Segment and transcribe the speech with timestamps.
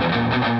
[0.00, 0.59] From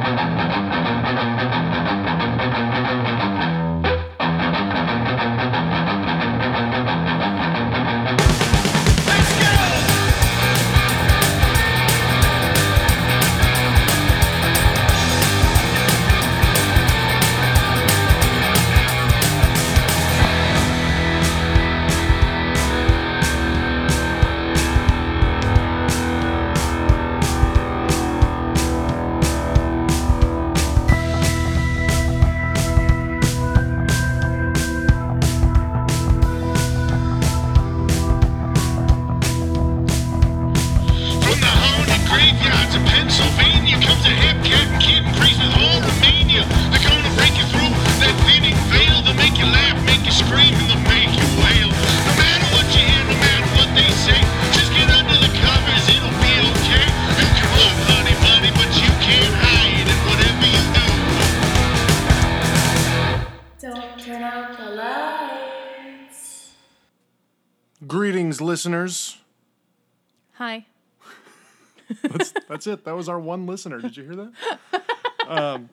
[72.60, 72.84] That's, it.
[72.84, 73.80] That was our one listener.
[73.80, 74.32] Did you hear that?
[75.28, 75.70] Um,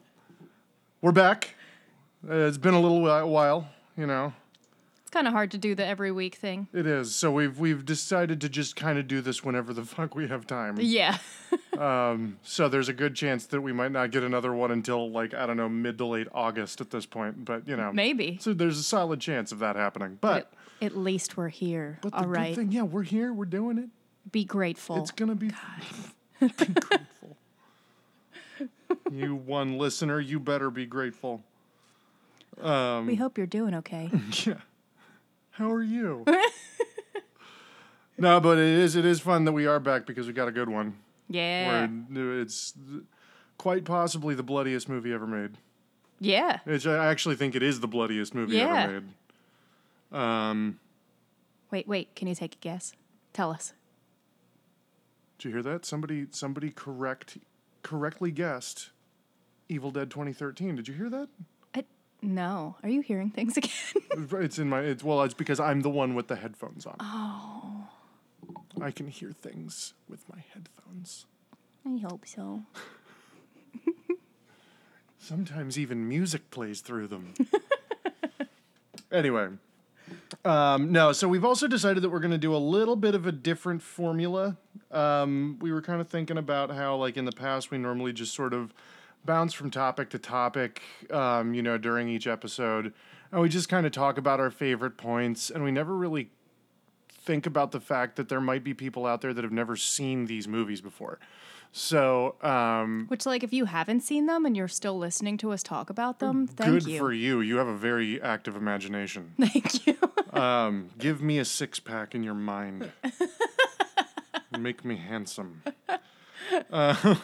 [1.01, 1.55] we're back.
[2.29, 4.31] Uh, it's been a little while, you know.
[5.01, 6.67] It's kind of hard to do the every week thing.
[6.73, 7.15] It is.
[7.15, 10.45] So we've we've decided to just kind of do this whenever the fuck we have
[10.45, 10.77] time.
[10.79, 11.17] Yeah.
[12.43, 15.45] So there's a good chance that we might not get another one until like I
[15.47, 17.45] don't know mid to late August at this point.
[17.45, 18.37] But you know, Maybe.
[18.41, 20.19] So there's a solid chance of that happening.
[20.21, 20.51] But,
[20.81, 21.97] At, at least we're here.
[22.01, 23.33] but the All good thing, yeah, we're here.
[23.33, 23.89] We're doing it.
[24.31, 25.01] Be grateful.
[25.01, 25.51] It's gonna be.
[26.57, 27.37] be grateful.
[29.11, 31.43] you one listener, you better be grateful.
[32.57, 34.09] we hope you're doing okay.
[34.45, 34.55] Yeah.
[35.51, 36.23] How are you?
[38.17, 40.51] no, but it is it is fun that we are back because we got a
[40.51, 40.95] good one.
[41.29, 41.87] Yeah.
[42.11, 42.73] Where it's
[43.57, 45.57] quite possibly the bloodiest movie ever made.
[46.19, 46.59] Yeah.
[46.65, 48.83] Which I actually think it is the bloodiest movie Yeah.
[48.83, 49.03] ever made.
[50.19, 50.79] Um,
[51.71, 52.15] Wait, wait.
[52.15, 52.93] Can you take a guess?
[53.33, 53.73] Tell us.
[55.37, 55.85] Did you hear that?
[55.85, 57.37] Somebody somebody correct
[57.83, 58.89] correctly guessed
[59.69, 60.75] Evil Dead 2013.
[60.75, 61.29] Did you hear that?
[61.75, 61.83] I,
[62.21, 62.75] no.
[62.81, 63.71] Are you hearing things again?
[64.41, 66.95] It's in my it's well, it's because I'm the one with the headphones on.
[66.99, 67.87] Oh.
[68.81, 71.25] I can hear things with my headphones.
[71.85, 72.63] I hope so.
[75.19, 77.33] Sometimes even music plays through them.
[79.11, 79.49] anyway,
[80.45, 83.25] um, no, so we've also decided that we're going to do a little bit of
[83.25, 84.57] a different formula.
[84.91, 88.33] Um, we were kind of thinking about how, like, in the past, we normally just
[88.33, 88.73] sort of
[89.25, 90.81] bounce from topic to topic,
[91.11, 92.93] um, you know, during each episode.
[93.31, 96.29] And we just kind of talk about our favorite points, and we never really
[97.09, 100.27] think about the fact that there might be people out there that have never seen
[100.27, 101.19] these movies before.
[101.73, 105.61] So, um, Which, like, if you haven't seen them and you're still listening to us
[105.61, 106.97] talk about them, thank good you.
[106.97, 107.41] for you.
[107.41, 109.33] You have a very active imagination.
[109.39, 109.97] Thank you.
[110.31, 112.91] Um, give me a six pack in your mind.
[114.57, 115.63] Make me handsome.
[116.71, 117.15] Uh,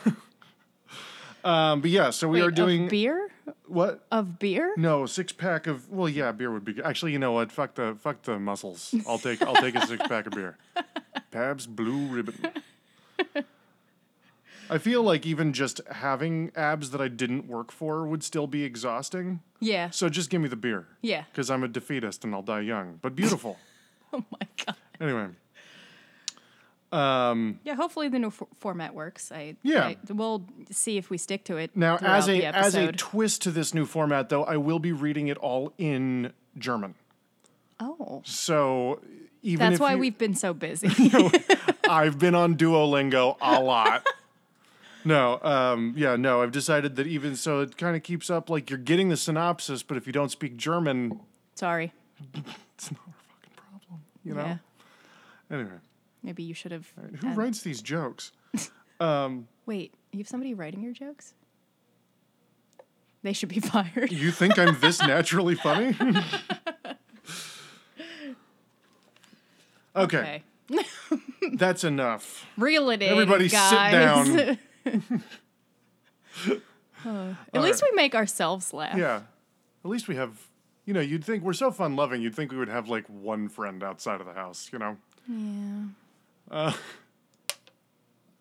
[1.44, 3.30] um, but yeah, so we Wait, are doing of beer?
[3.68, 4.06] what?
[4.12, 4.74] Of beer?
[4.76, 6.84] No, six pack of well, yeah, beer would be good.
[6.86, 7.52] Actually, you know what?
[7.52, 8.94] Fuck the fuck the muscles.
[9.08, 10.58] I'll take I'll take a six pack of beer.
[11.32, 12.52] Pabst Blue Ribbon.
[14.70, 18.64] I feel like even just having abs that I didn't work for would still be
[18.64, 19.42] exhausting.
[19.60, 19.90] Yeah.
[19.92, 20.88] So just give me the beer.
[21.02, 21.26] Yeah.
[21.32, 23.58] Because I'm a defeatist and I'll die young, but beautiful.
[24.12, 24.76] Oh my god.
[25.02, 25.28] anyway.
[26.94, 29.32] Um, Yeah, hopefully the new format works.
[29.32, 29.86] I Yeah.
[29.88, 31.76] I- we'll see if we stick to it.
[31.76, 35.28] now, as a as a twist to this new format, though, I will be reading
[35.28, 36.94] it all in German.
[37.80, 39.00] oh, So
[39.42, 40.88] even that's why you- we've been so busy.
[41.90, 44.06] I've been on Duolingo a lot.
[45.06, 48.70] No, um, yeah, no, I've decided that even so, it kind of keeps up like
[48.70, 51.20] you're getting the synopsis, but if you don't speak German,
[51.56, 51.92] Sorry.
[52.76, 54.46] it's not our fucking problem, you know?
[54.46, 54.58] Yeah.
[55.52, 55.72] Anyway,
[56.24, 56.92] Maybe you should have.
[57.20, 58.32] who had- writes these jokes?
[59.00, 61.34] Um, Wait, you have somebody writing your jokes?
[63.22, 64.12] They should be fired.
[64.14, 65.94] You think I'm this naturally funny?
[69.96, 70.86] okay, Okay.
[71.56, 72.46] that's enough.
[72.58, 73.12] Reel it in.
[73.12, 74.58] Everybody sit down.
[77.06, 78.98] At least we make ourselves laugh.
[78.98, 79.22] Yeah.
[79.84, 80.48] At least we have,
[80.86, 83.50] you know, you'd think we're so fun loving, you'd think we would have like one
[83.50, 84.98] friend outside of the house, you know?
[85.28, 85.86] Yeah.
[86.52, 86.74] Uh,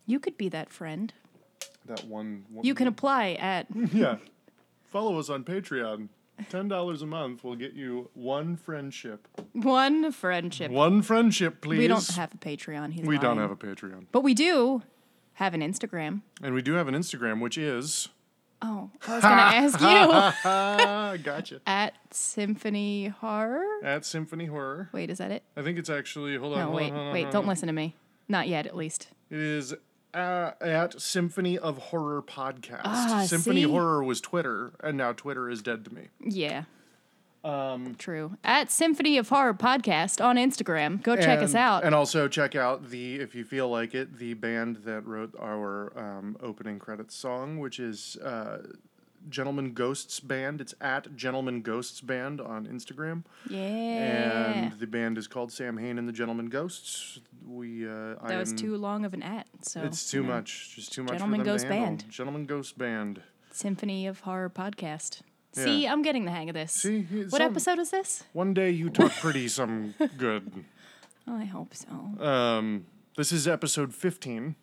[0.06, 1.12] You could be that friend.
[1.87, 2.44] that one.
[2.50, 3.66] one You can apply at.
[3.93, 4.16] Yeah.
[4.90, 6.08] Follow us on Patreon.
[6.50, 9.28] $10 a month will get you one friendship.
[9.52, 10.70] One friendship.
[10.70, 11.78] One friendship, please.
[11.78, 12.93] We don't have a Patreon.
[12.93, 14.06] He's We don't have a Patreon.
[14.12, 14.82] But we do
[15.34, 16.22] have an Instagram.
[16.43, 18.08] And we do have an Instagram, which is.
[18.62, 19.81] Oh, I was gonna ask
[21.19, 21.61] you gotcha.
[21.67, 23.64] at Symphony Horror.
[23.82, 24.88] At Symphony Horror.
[24.93, 25.43] Wait, is that it?
[25.56, 26.37] I think it's actually.
[26.37, 26.59] Hold on.
[26.59, 27.23] No, hold wait, on, hold on, wait.
[27.25, 27.97] hold Don't listen to me.
[28.29, 29.09] Not yet, at least.
[29.31, 29.75] It is
[30.14, 32.82] uh, at Symphony of Horror podcast.
[32.85, 33.69] Ah, Symphony see?
[33.70, 36.09] Horror was Twitter, and now Twitter is dead to me.
[36.20, 36.64] Yeah.
[37.44, 38.36] Um, True.
[38.44, 41.02] At Symphony of Horror podcast on Instagram.
[41.02, 41.84] Go check us out.
[41.84, 45.92] And also check out the, if you feel like it, the band that wrote our
[45.98, 48.58] um, opening credits song, which is uh,
[49.28, 50.60] Gentleman Ghosts Band.
[50.60, 53.24] It's at Gentleman Ghosts Band on Instagram.
[53.48, 54.52] yeah.
[54.52, 57.18] And the band is called Sam Hain and the Gentleman Ghosts.
[57.44, 59.48] We, uh, I that was am- too long of an at.
[59.62, 60.76] So It's too know, much.
[60.76, 61.68] Just too much Gentleman Ghost.
[61.68, 62.04] Band.
[62.08, 63.22] Gentleman Ghost Band.
[63.50, 65.22] Symphony of Horror podcast.
[65.52, 66.72] See, I'm getting the hang of this.
[66.72, 68.25] See, what some- episode is this?
[68.32, 70.64] One day you talk pretty some good.
[71.26, 72.25] I hope so.
[72.25, 74.56] Um, this is episode 15.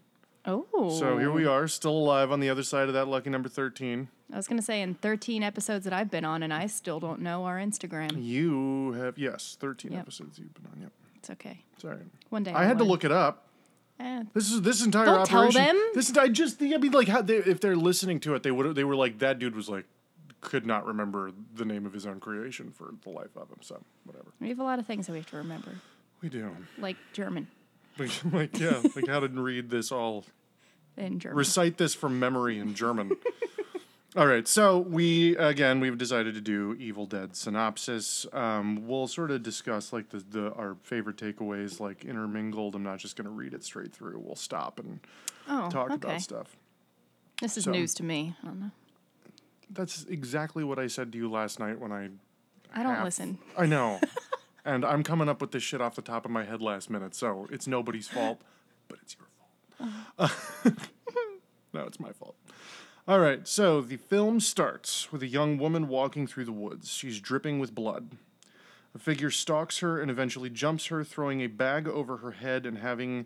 [0.45, 0.65] Oh.
[1.00, 4.07] So here we are, still alive on the other side of that lucky number 13.
[4.33, 7.21] I was gonna say in 13 episodes that I've been on, and I still don't
[7.21, 8.24] know our Instagram.
[8.24, 10.01] You have, yes, 13 Yep.
[10.01, 10.81] episodes you've been on.
[10.81, 10.91] Yep.
[11.18, 11.63] It's okay.
[11.77, 11.97] Sorry.
[12.30, 13.47] One day I I'll had to look it up.
[14.00, 15.65] Eh, This is this entire Don't tell operation.
[15.65, 15.91] them.
[15.94, 18.51] This is I just I mean like how they, if they're listening to it they
[18.51, 19.86] would they were like that dude was like
[20.41, 23.57] could not remember the name of his own creation for the life of him.
[23.62, 25.71] So whatever we have a lot of things that we have to remember,
[26.21, 26.56] we do.
[26.77, 27.47] like German
[27.97, 30.25] Like, like yeah, like how to read this all
[30.97, 31.38] in German.
[31.38, 33.12] recite this from memory in German.
[34.15, 38.25] All right, so we again we've decided to do Evil Dead synopsis.
[38.33, 42.74] Um, we'll sort of discuss like the, the our favorite takeaways, like intermingled.
[42.74, 44.19] I'm not just going to read it straight through.
[44.19, 45.00] We'll stop and
[45.47, 45.94] oh, talk okay.
[45.95, 46.57] about stuff.
[47.39, 48.36] This is So- news to me.
[48.41, 48.71] I don't know.
[49.69, 52.10] That's exactly what I said to you last night when I.
[52.74, 53.39] I don't half- listen.
[53.57, 54.00] I know,
[54.66, 57.16] and I'm coming up with this shit off the top of my head last minute,
[57.16, 58.42] so it's nobody's fault,
[58.88, 60.01] but it's your fault.
[60.18, 60.71] Uh-huh.
[61.74, 62.36] no, it's my fault.
[63.07, 66.89] All right, so the film starts with a young woman walking through the woods.
[66.92, 68.12] She's dripping with blood.
[68.94, 72.77] A figure stalks her and eventually jumps her, throwing a bag over her head and
[72.77, 73.25] having,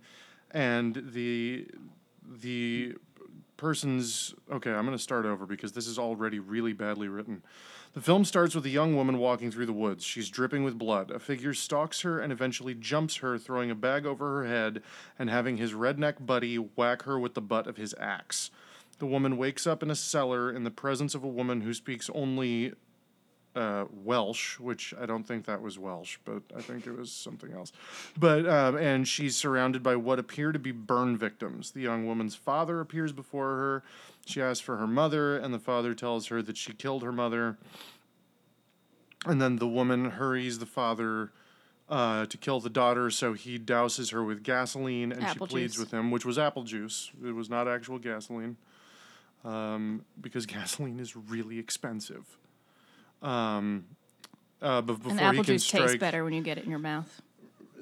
[0.52, 1.68] and the,
[2.26, 2.96] the
[3.64, 7.42] person's okay i'm going to start over because this is already really badly written.
[7.94, 10.04] The film starts with a young woman walking through the woods.
[10.04, 11.12] She's dripping with blood.
[11.12, 14.82] A figure stalks her and eventually jumps her throwing a bag over her head
[15.18, 18.52] and having his redneck buddy whack her with the butt of his axe.
[19.00, 22.10] The woman wakes up in a cellar in the presence of a woman who speaks
[22.14, 22.74] only
[23.56, 27.54] uh, Welsh, which I don't think that was Welsh, but I think it was something
[27.54, 27.72] else.
[28.18, 31.72] But um, and she's surrounded by what appear to be burn victims.
[31.72, 33.84] The young woman's father appears before her.
[34.26, 37.58] She asks for her mother, and the father tells her that she killed her mother.
[39.26, 41.32] And then the woman hurries the father
[41.90, 45.74] uh, to kill the daughter, so he douses her with gasoline, and Apple she pleads
[45.74, 45.80] juice.
[45.80, 47.12] with him, which was apple juice.
[47.24, 48.58] It was not actual gasoline,
[49.46, 52.38] um, because gasoline is really expensive.
[53.24, 53.86] Um,
[54.62, 56.66] uh, but before And he apple can juice strike, tastes better when you get it
[56.66, 57.22] in your mouth.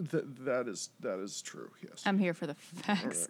[0.10, 1.70] Th- that is that is true.
[1.84, 2.04] Yes.
[2.06, 3.28] I'm here for the facts.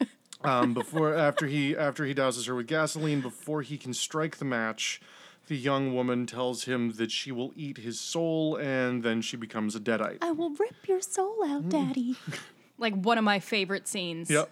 [0.44, 4.44] um, before after he after he douses her with gasoline before he can strike the
[4.44, 5.00] match
[5.46, 9.74] the young woman tells him that she will eat his soul and then she becomes
[9.76, 12.16] a deadite I will rip your soul out, Daddy.
[12.78, 14.30] like one of my favorite scenes.
[14.30, 14.50] yep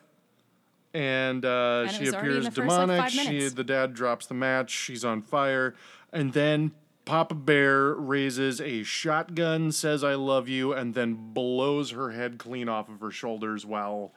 [0.94, 3.94] and uh, And she was already in appears the first, like, demonic she the dad
[3.94, 5.74] drops the match she's on fire
[6.12, 6.72] and then
[7.04, 12.68] Papa Bear raises a shotgun, says "I love you," and then blows her head clean
[12.68, 14.12] off of her shoulders while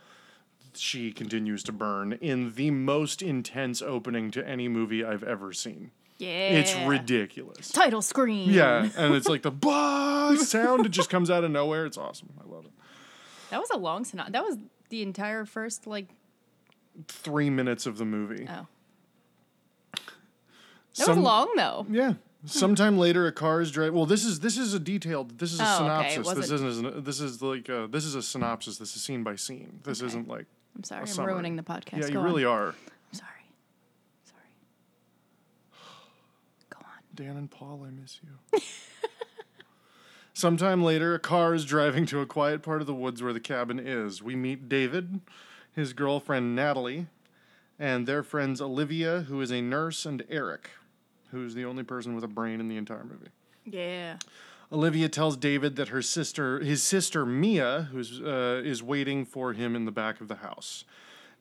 [0.76, 5.92] she continues to burn in the most intense opening to any movie I've ever seen.
[6.18, 6.50] Yeah.
[6.50, 7.72] It's ridiculous.
[7.72, 8.50] Title screen.
[8.50, 10.86] Yeah, and it's like the bah sound.
[10.86, 11.86] It just comes out of nowhere.
[11.86, 12.30] It's awesome.
[12.40, 12.72] I love it.
[13.50, 14.32] That was a long synopsis.
[14.34, 14.58] That was
[14.90, 16.08] the entire first like
[17.10, 18.48] Three minutes of the movie.
[18.50, 18.68] oh.
[19.94, 20.02] That
[20.94, 21.86] Some- was long though.
[21.90, 22.14] Yeah.
[22.46, 23.96] Sometime later, a car is driving.
[23.96, 25.40] Well, this is this is a detailed.
[25.40, 26.28] This is a Oh, okay, it synopsis.
[26.50, 27.06] This wasn't- isn't.
[27.06, 28.78] This is like uh this is a synopsis.
[28.78, 29.80] This is scene by scene.
[29.84, 30.08] This Okay.
[30.08, 30.46] isn't like.
[30.76, 31.34] I'm sorry, a I'm summary.
[31.34, 31.94] ruining the podcast.
[32.02, 32.68] Yeah, Go you really are.
[32.70, 33.30] I'm sorry.
[34.26, 34.42] Sorry.
[36.70, 36.86] Go on.
[37.16, 38.60] Dan and Paul, I miss you.
[40.34, 43.40] Sometime later, a car is driving to a quiet part of the woods where the
[43.40, 44.22] cabin is.
[44.22, 45.22] We meet David,
[45.74, 47.08] his girlfriend Natalie,
[47.80, 50.72] and their friends Olivia, who is a nurse, and Eric,
[51.36, 53.30] who's the only person with a brain in the entire movie.
[53.66, 54.18] Yeah.
[54.72, 59.76] Olivia tells David that her sister, his sister Mia, who's uh, is waiting for him
[59.76, 60.86] in the back of the house.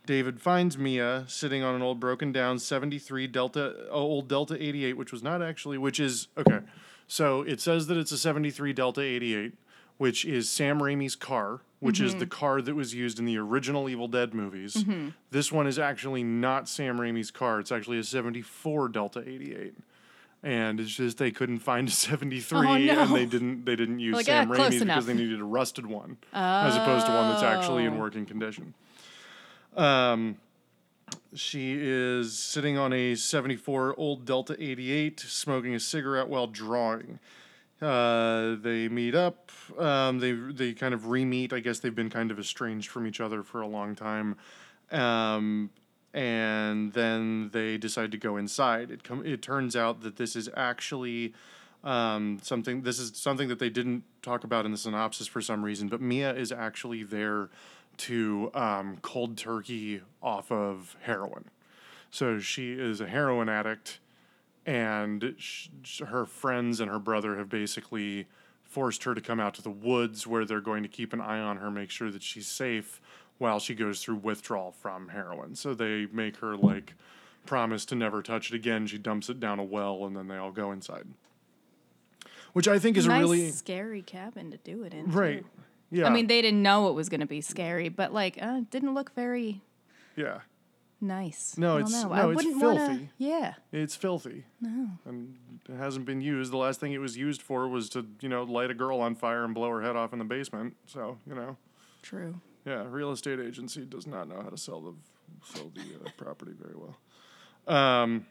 [0.04, 4.98] David finds Mia sitting on an old broken down 73 Delta oh, old Delta 88
[4.98, 6.60] which was not actually which is okay.
[7.06, 9.54] So it says that it's a 73 Delta 88
[9.98, 12.20] which is Sam Raimi's car, which is Mm-hmm.
[12.20, 14.84] the car that was used in the original Evil Dead movies.
[15.30, 17.60] This one is actually not Sam Raimi's car.
[17.60, 19.74] It's actually a 74 Delta 88.
[20.42, 23.00] And it's just they couldn't find a 73 Oh, no.
[23.02, 24.96] and they didn't they didn't use Like, Sam ah, close Raimi's enough.
[24.96, 27.98] because they needed a rusted one as opposed to one that's actually in Oh.
[28.00, 28.74] working condition.
[29.76, 30.36] Um
[31.34, 37.18] she is sitting on a 74 old Delta 88, smoking a cigarette while drawing.
[37.82, 39.50] Uh, they meet up.
[39.78, 41.52] Um, they they kind of re-meet.
[41.52, 44.36] I guess they've been kind of estranged from each other for a long time.
[44.90, 45.70] Um,
[46.12, 48.90] and then they decide to go inside.
[48.90, 51.34] It com- it turns out that this is actually
[51.82, 52.82] um, something.
[52.82, 55.88] This is something that they didn't talk about in the synopsis for some reason.
[55.88, 57.50] But Mia is actually there
[57.96, 61.46] to um, cold turkey off of heroin.
[62.10, 63.98] So she is a heroin addict,
[64.66, 68.26] and sh- sh- her friends and her brother have basically
[68.62, 71.38] forced her to come out to the woods where they're going to keep an eye
[71.38, 73.00] on her, make sure that she's safe
[73.38, 75.54] while she goes through withdrawal from heroin.
[75.54, 76.94] So they make her like
[77.46, 78.86] promise to never touch it again.
[78.86, 81.06] She dumps it down a well, and then they all go inside.
[82.52, 85.10] Which I think is nice, a really scary cabin to do it in.
[85.10, 85.18] too.
[85.18, 85.46] right.
[85.90, 86.06] Yeah.
[86.06, 88.94] I mean, they didn't know it was going to be scary, but like, uh, didn't
[88.94, 89.60] look very
[90.16, 90.40] yeah.
[91.04, 91.56] Nice.
[91.56, 92.08] No, it's- know.
[92.14, 93.08] no, it's wouldn't wanna- filthy.
[93.18, 93.54] yeah.
[93.72, 94.44] It's filthy.
[94.60, 94.90] No.
[95.04, 95.36] And
[95.68, 96.50] it hasn't been used.
[96.52, 99.14] The last thing it was used for was to, you know, light a girl on
[99.14, 100.76] fire and blow her head off in the basement.
[100.86, 101.56] So, you know,
[102.02, 102.40] True.
[102.66, 104.94] yeah, real estate agency does not know how to sell the
[105.44, 106.96] sell the uh, property very well.
[107.66, 108.26] Um,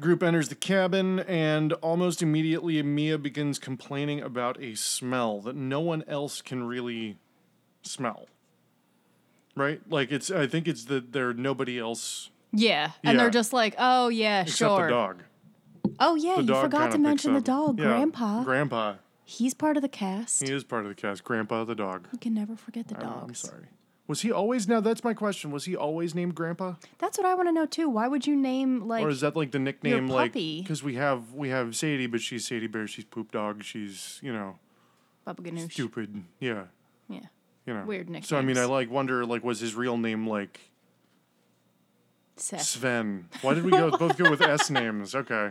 [0.00, 5.80] group enters the cabin, and almost immediately, Mia begins complaining about a smell that no
[5.80, 7.18] one else can really
[7.82, 8.26] smell.
[9.60, 9.80] Right?
[9.90, 10.30] Like it's.
[10.30, 12.92] I think it's that there nobody else Yeah.
[13.04, 13.22] And Yeah.
[13.22, 14.84] they're just like, oh, yeah, except sure.
[14.86, 15.22] the dog.
[16.00, 18.42] Oh, yeah, The you dog forgot kinda to picks mention the up- dog, Yeah, Grandpa.
[18.44, 18.94] Grandpa.
[19.24, 20.42] He's part of the cast.
[20.46, 21.22] He is part of the cast.
[21.24, 22.08] Grandpa the dog.
[22.12, 23.44] You can never forget the dogs.
[23.44, 23.66] I'm sorry.
[24.08, 24.80] Was he always now?
[24.80, 25.52] That's my question.
[25.52, 27.88] Was he always named Grandpa, That's what I want to know too.
[27.88, 29.04] Why would you name like?
[29.04, 30.08] or is that like the nickname?
[30.08, 30.62] Like puppy.
[30.62, 32.88] because we have we have Sadie, but she's Sadie Bear.
[32.88, 33.62] She's poop dog.
[33.62, 34.58] She's you know
[35.24, 35.70] Baba Ganoush?
[35.72, 36.24] stupid.
[36.40, 36.64] Yeah,
[37.08, 37.26] Yeah.
[37.66, 40.60] You know Weird So I mean, I like wonder like was his real name like
[42.36, 42.62] Seth.
[42.62, 43.28] Sven?
[43.42, 45.14] Why did we go both go with S names?
[45.14, 45.50] Okay.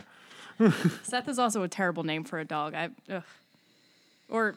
[1.04, 2.74] Seth is also a terrible name for a dog.
[2.74, 3.22] I, ugh.
[4.28, 4.56] or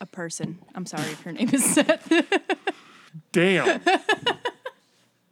[0.00, 0.58] a person.
[0.74, 2.10] I'm sorry if your name is Seth,
[3.32, 3.80] Damn.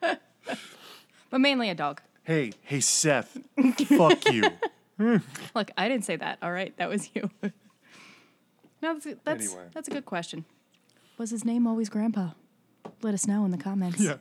[0.01, 2.01] but mainly a dog.
[2.25, 3.39] hey, hey, Seth.
[3.97, 4.51] Fuck you.
[5.55, 6.39] Look, I didn't say that.
[6.43, 7.31] All right, that was you.
[8.83, 9.69] no, that's that's, Anyway.
[9.73, 10.45] that's a good question.
[11.21, 12.31] Was his name always Grandpa?
[13.03, 14.01] Let us know in the comments.
[14.01, 14.15] Yeah.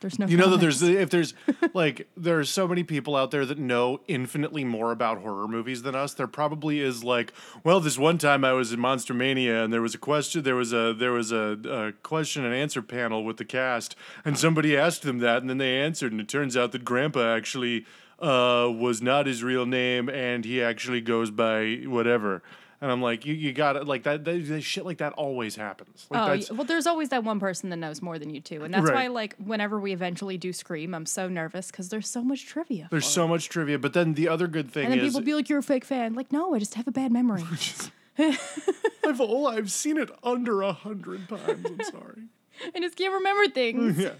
[0.00, 0.26] There's no.
[0.26, 1.34] You know that there's if there's
[1.72, 5.82] like there are so many people out there that know infinitely more about horror movies
[5.82, 6.14] than us.
[6.14, 9.80] There probably is like, well, this one time I was in Monster Mania and there
[9.80, 13.36] was a question, there was a there was a, a question and answer panel with
[13.36, 16.72] the cast, and somebody asked them that, and then they answered, and it turns out
[16.72, 17.86] that Grandpa actually
[18.18, 22.42] uh, was not his real name, and he actually goes by whatever.
[22.80, 25.56] And I'm like, you you got to like that, that, that shit like that always
[25.56, 26.06] happens.
[26.10, 28.64] Like Oh, that's, well, there's always that one person that knows more than you two,
[28.64, 28.94] and that's Right.
[28.94, 32.88] why, like, whenever we eventually do Scream, I'm so nervous because there's so much trivia.
[32.90, 35.34] there's so much trivia, but then the other good thing and then is people be
[35.34, 37.44] like, "You're a fake fan." Like, no, I just have a bad memory.
[38.18, 41.64] I've oh, I've seen it under a hundred times.
[41.66, 42.22] I'm sorry.
[42.74, 43.98] I just can't remember things.
[43.98, 44.12] yeah.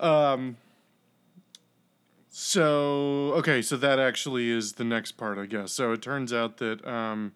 [0.00, 0.56] Um.
[2.38, 5.72] So okay, so that actually is the next part, I guess.
[5.72, 7.32] So it turns out that um,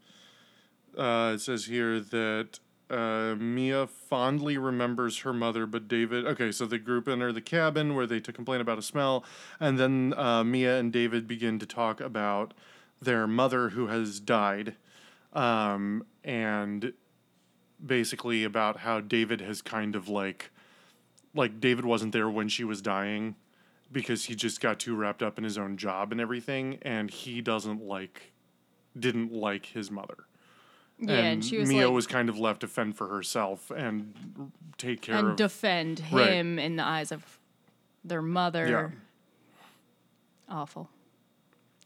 [0.94, 6.26] uh, it says here that uh, Mia fondly remembers her mother, but David.
[6.26, 9.24] Okay, so the group enter the cabin where they to complain about a smell,
[9.58, 12.52] and then uh, Mia and David begin to talk about
[13.00, 14.76] their mother who has died,
[15.32, 16.92] um, and
[17.84, 20.50] basically about how David has kind of like
[21.34, 23.36] like David wasn't there when she was dying
[23.92, 27.40] because he just got too wrapped up in his own job and everything and he
[27.40, 28.32] doesn't like
[28.98, 30.16] didn't like his mother.
[30.98, 34.52] Yeah, and, she was Mia like, was kind of left to fend for herself and
[34.76, 36.32] take care and of defend Right.
[36.34, 37.38] him in the eyes of
[38.04, 38.68] their mother.
[38.68, 40.54] Yeah.
[40.54, 40.90] Awful.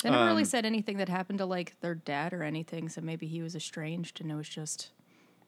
[0.02, 3.00] They never really Um, said anything that happened to like their dad or anything, so
[3.00, 4.90] maybe he was estranged and it was just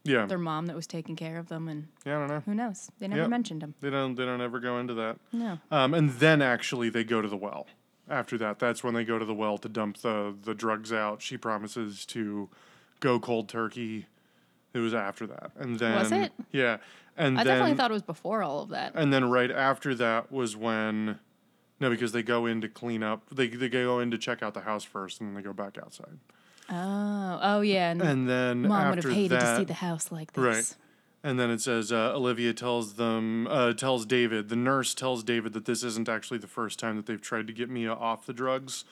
[0.07, 0.27] Yeah.
[0.27, 2.41] their mom that was taking care of them, and Yeah, I don't know.
[2.47, 2.91] who knows?
[2.99, 3.31] They never Yep.
[3.31, 3.75] mentioned him.
[3.81, 5.19] They don't they don't ever go into that.
[5.33, 5.59] No.
[5.71, 7.67] Um, and then actually they go to the well.
[8.09, 11.23] After that, that's when they go to the well to dump the the drugs out.
[11.23, 12.49] She promises to
[13.01, 14.07] go cold turkey.
[14.75, 16.33] It was after that, and then Was it?
[16.53, 16.77] Yeah,
[17.17, 18.93] and I then definitely thought it was before all of that.
[18.95, 21.19] and then right after that was when
[21.81, 23.23] no, because they go in to clean up.
[23.31, 25.77] They they go in to check out the house first, and then they go back
[25.79, 26.19] outside.
[26.69, 27.91] Oh, oh yeah.
[27.91, 30.45] And, And then mom would have hated that, to see the house like this.
[30.45, 30.75] Right.
[31.23, 35.55] And then it says uh, Olivia tells them, uh, tells David, the nurse tells David
[35.55, 38.33] that this isn't actually the first time that they've tried to get Mia off the
[38.33, 38.85] drugs.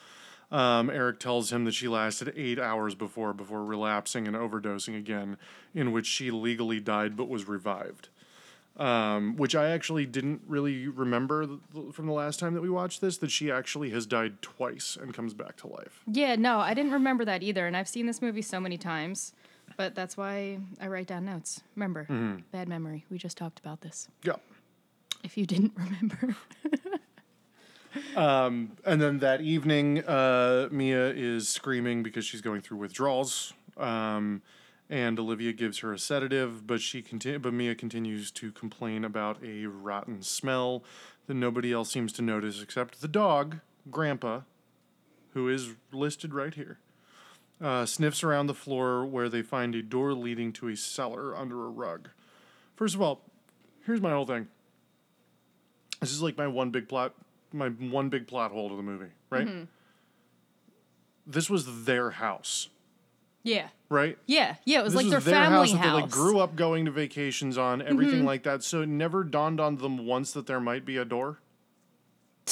[0.51, 5.37] Um, Eric tells him that she lasted eight hours before before relapsing and overdosing again,
[5.73, 8.09] in which she legally died but was revived.
[8.77, 12.99] Um, which I actually didn't really remember th- from the last time that we watched
[12.99, 16.01] this that she actually has died twice and comes back to life.
[16.11, 19.31] Yeah, no, I didn't remember that either, and I've seen this movie so many times,
[19.77, 21.61] but that's why I write down notes.
[21.77, 22.41] Remember, Mm-hmm.
[22.51, 23.05] bad memory.
[23.09, 24.09] We just talked about this.
[24.23, 24.33] Yeah.
[25.23, 26.35] If you didn't remember,
[28.15, 33.53] And then that evening, uh, Mia is screaming because she's going through withdrawals.
[33.77, 34.41] Um,
[34.89, 39.43] and Olivia gives her a sedative, but she conti- but Mia continues to complain about
[39.43, 40.83] a rotten smell
[41.27, 44.41] that nobody else seems to notice except the dog, Grandpa,
[45.33, 46.79] who is listed right here.
[47.61, 51.65] Uh, sniffs around the floor where they find a door leading to a cellar under
[51.65, 52.09] a rug.
[52.75, 53.21] First of all,
[53.85, 54.47] here's my whole thing.
[56.01, 57.13] This is like my one big plot,
[57.53, 59.47] my one big plot hole to the movie, right?
[61.25, 62.67] This was their house,
[63.45, 64.17] yeah, right?
[64.25, 64.79] yeah, yeah.
[64.79, 65.85] It was this like was their, their family house house.
[65.85, 68.25] that they like grew up going to vacations on, everything mm-hmm.
[68.25, 68.63] like that.
[68.63, 71.39] So it never dawned on them once that there might be a door.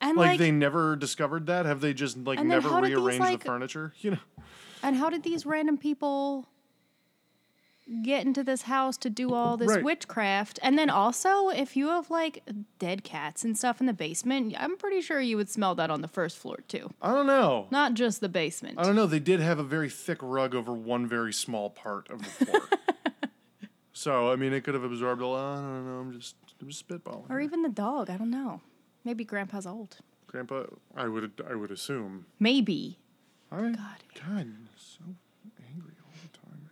[0.00, 1.66] and Like, like, they never discovered that.
[1.66, 3.92] Have they just like never did these, rearranged like- the furniture?
[4.00, 4.18] You know,
[4.82, 6.48] and how did these random people
[8.02, 9.84] get into this house to do all this Right.
[9.84, 10.58] witchcraft?
[10.62, 12.42] And then also, if you have like
[12.78, 16.00] dead cats and stuff in the basement, I'm pretty sure you would smell that on
[16.00, 17.68] the first floor too, I don't know.
[17.70, 18.78] not just the basement.
[18.78, 19.06] I don't know.
[19.06, 22.62] They did have a very thick rug over one very small part of the floor.
[23.92, 25.58] so I mean, it could have absorbed a lot.
[25.58, 26.00] I don't know.
[26.00, 27.28] I'm just, I'm just spitballing.
[27.30, 28.08] Or even the dog.
[28.10, 28.60] I don't know.
[29.04, 29.98] Maybe Grandpa's old.
[30.28, 30.64] Grandpa,
[30.96, 32.26] I would, I would assume.
[32.40, 32.98] Maybe.
[33.50, 33.76] I God.
[34.14, 34.46] God,
[34.78, 35.00] so
[35.74, 36.70] angry all the time.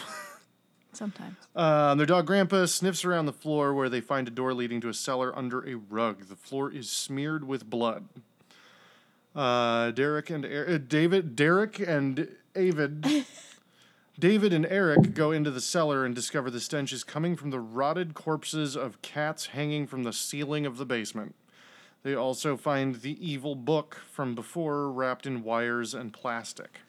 [0.93, 1.38] Sometimes.
[1.55, 4.89] Um, their dog Grandpa sniffs around the floor where they find a door leading to
[4.89, 6.27] a cellar under a rug.
[6.27, 8.07] The floor is smeared with blood.
[9.35, 13.25] Uh, Derek and er- uh, David, Derek and Avid,
[14.19, 17.60] David and Eric go into the cellar and discover the stench is coming from the
[17.60, 21.34] rotted corpses of cats hanging from the ceiling of the basement.
[22.03, 26.82] They also find the evil book from before wrapped in wires and plastic.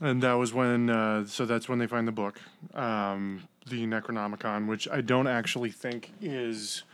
[0.00, 2.40] And that was when, uh, so that's when they find the book,
[2.74, 6.84] um, the Necronomicon, which I don't actually think is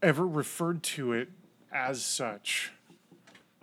[0.00, 1.30] ever referred to it
[1.72, 2.70] as such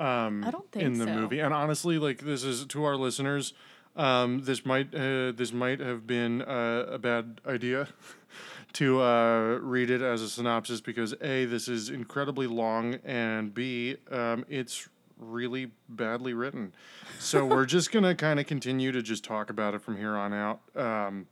[0.01, 1.13] I don't think in the so.
[1.13, 1.39] movie.
[1.39, 3.53] And honestly, like this is to our listeners,
[3.95, 7.87] um, this might uh, this might have been uh, a bad idea
[8.73, 13.97] to uh, read it as a synopsis because a this is incredibly long and b
[14.09, 14.87] um, it's
[15.21, 16.73] really badly written.
[17.19, 20.33] So we're just gonna kind of continue to just talk about it from here on
[20.33, 20.59] out.
[20.75, 21.27] Um,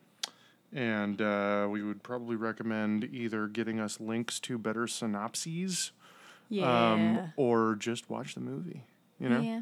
[0.71, 5.91] and uh, we would probably recommend either getting us links to better synopses
[6.49, 6.91] Yeah.
[6.93, 8.83] um, or just watch the movie.
[9.19, 9.41] You know.
[9.41, 9.61] yeah.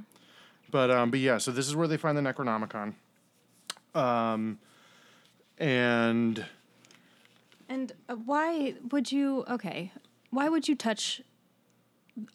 [0.70, 2.94] But um, but yeah, so this is where they find the Necronomicon.
[3.96, 4.60] Um,
[5.58, 6.46] and
[7.70, 9.46] And uh, why would you?
[9.50, 9.92] Okay,
[10.30, 11.22] why would you touch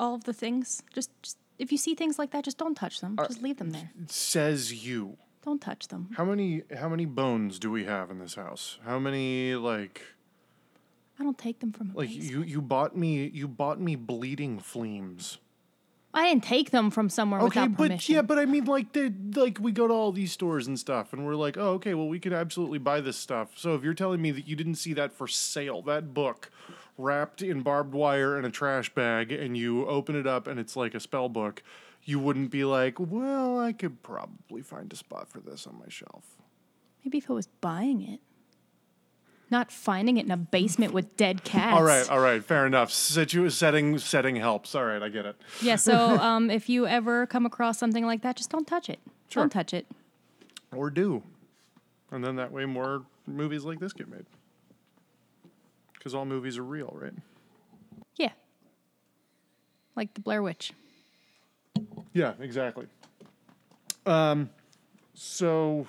[0.01, 0.83] all of the things?
[0.95, 3.15] Just, just if you see things like that, just don't touch them.
[3.17, 3.91] Uh, just leave them there.
[4.09, 5.17] says you.
[5.45, 6.09] Don't touch them.
[6.17, 8.79] How many how many bones do we have in this house?
[8.85, 10.03] How many like
[11.19, 12.31] I don't take them from a like basement.
[12.31, 15.39] you you bought me you bought me bleeding fleams.
[16.15, 19.11] I didn't take them from somewhere Okay, without but yeah, but I mean like they
[19.35, 22.09] like we go to all these stores and stuff and we're like, "Oh, okay, well
[22.09, 24.93] we could absolutely buy this stuff." So if you're telling me that you didn't see
[24.93, 26.51] that for sale, that book
[26.99, 30.77] wrapped in barbed wire in a trash bag and you open it up and it's
[30.77, 31.63] like a spell book,
[32.05, 35.89] you wouldn't be like, "Well, I could probably find a spot for this on my
[35.89, 36.37] shelf."
[37.05, 38.21] Maybe if I was buying it,
[39.51, 41.77] not finding it in a basement with dead cats.
[41.77, 42.91] All right, all right, fair enough.
[42.91, 44.75] Situ- setting setting helps.
[44.75, 45.37] All right, I get it.
[45.61, 45.77] Yeah.
[45.77, 48.99] So, um, if you ever come across something like that, just don't touch it.
[49.29, 49.43] Sure.
[49.43, 49.87] Don't touch it.
[50.75, 51.23] Or do.
[52.11, 54.27] And then that way more movies like this get made.
[56.03, 57.15] Cuz all movies are real, right?
[58.17, 58.33] Yeah.
[59.95, 60.73] Like the Blair Witch.
[62.13, 62.87] Yeah, exactly.
[64.05, 64.51] Um,
[65.15, 65.87] so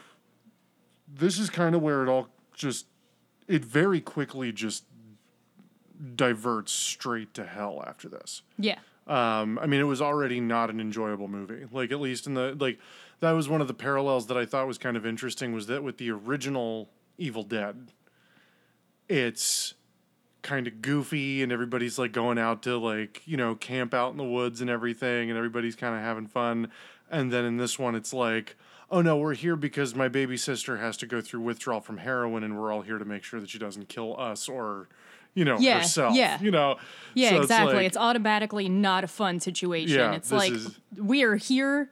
[1.08, 2.86] this is kind of where it all just
[3.48, 4.86] it very quickly just
[6.16, 8.42] diverts straight to hell after this.
[8.58, 8.80] Yeah.
[9.08, 11.66] Um, I mean, it was already not an enjoyable movie.
[11.72, 12.80] Like at least in the like
[13.20, 15.84] that was one of the parallels that I thought was kind of interesting was that
[15.84, 17.92] with the original Evil Dead,
[19.08, 19.74] it's
[20.44, 24.18] kind of goofy and everybody's like going out to like you know camp out in
[24.18, 26.70] the woods and everything and everybody's kind of having fun
[27.10, 28.56] and then in this one it's like
[28.92, 32.44] oh no we're here because my baby sister has to go through withdrawal from heroin
[32.44, 34.90] and we're all here to make sure that she doesn't kill us or
[35.34, 36.40] you know Yeah, herself yeah.
[36.42, 36.76] you know
[37.14, 37.74] Yeah, So exactly.
[37.76, 39.98] like- It's, automatically not a fun situation.
[39.98, 41.90] Yeah, it's like is- we are here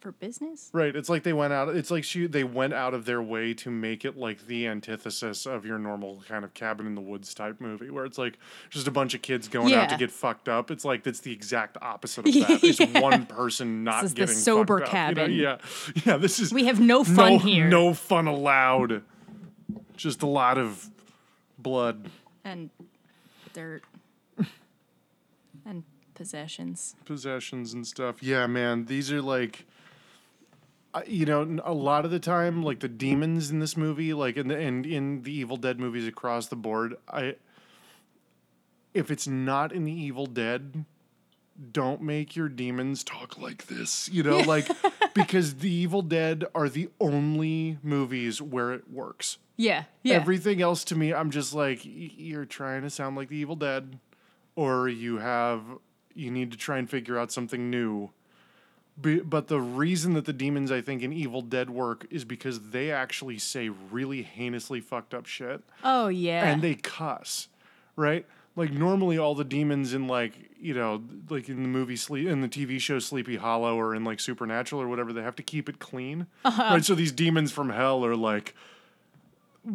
[0.00, 0.70] for business.
[0.72, 0.96] Right.
[0.96, 1.68] It's like they went out.
[1.76, 5.46] It's like she they went out of their way to make it like the antithesis
[5.46, 8.38] of your normal kind of cabin in the woods type movie, where it's like
[8.70, 10.70] just a bunch of kids going out to get fucked up.
[10.70, 12.64] It's like that's the exact opposite of that.
[12.64, 13.00] It's Yeah.
[13.00, 15.56] one person not is the getting sober fucked up, you know?
[15.58, 15.64] cabin.
[15.94, 16.16] Yeah, yeah.
[16.16, 17.68] This is We have no fun no, here.
[17.68, 19.02] No fun allowed.
[19.96, 20.88] Just a lot of
[21.58, 22.08] blood,
[22.42, 22.70] And
[23.52, 23.82] dirt.
[25.66, 25.84] and
[26.14, 26.94] possessions.
[27.04, 28.22] possessions, and stuff.
[28.22, 28.86] Yeah, man.
[28.86, 29.66] These are like.
[30.92, 34.36] I- you know, a lot of the time, like the demons in this movie, like
[34.36, 37.36] in the in, in the Evil Dead movies across the board, I
[38.92, 40.84] if it's not in the Evil Dead,
[41.72, 44.08] don't make your demons talk like this.
[44.12, 44.68] You know, like
[45.14, 49.38] because the Evil Dead are the only movies where it works.
[49.56, 49.84] Yeah.
[50.02, 50.14] Yeah.
[50.16, 53.98] Everything else to me, I'm just like, you're trying to sound like the Evil Dead,
[54.56, 55.60] or you have,
[56.14, 58.10] you need to try and figure out something new.
[59.02, 62.90] But the reason that the demons, I think, in Evil Dead work is because they
[62.90, 66.50] actually say really heinously fucked up shit oh yeah.
[66.50, 67.48] and they cuss,
[67.96, 68.26] right?
[68.56, 72.42] Like normally, all the demons in like you know, like in the movie Sleep, in
[72.42, 75.68] the TV show Sleepy Hollow, or in like Supernatural or whatever, they have to keep
[75.68, 76.62] it clean, uh-huh.
[76.74, 76.84] right?
[76.84, 78.54] So these demons from hell are like,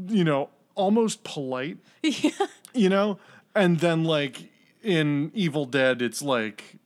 [0.08, 2.32] you know, almost polite, Yeah.
[2.74, 3.18] you know,
[3.56, 4.52] and then like
[4.84, 6.78] in Evil Dead, it's like.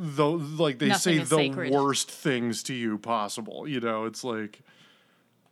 [0.00, 1.72] Though, like they Nothing say the sacred.
[1.72, 4.04] worst things to you possible, you know.
[4.04, 4.60] It's like,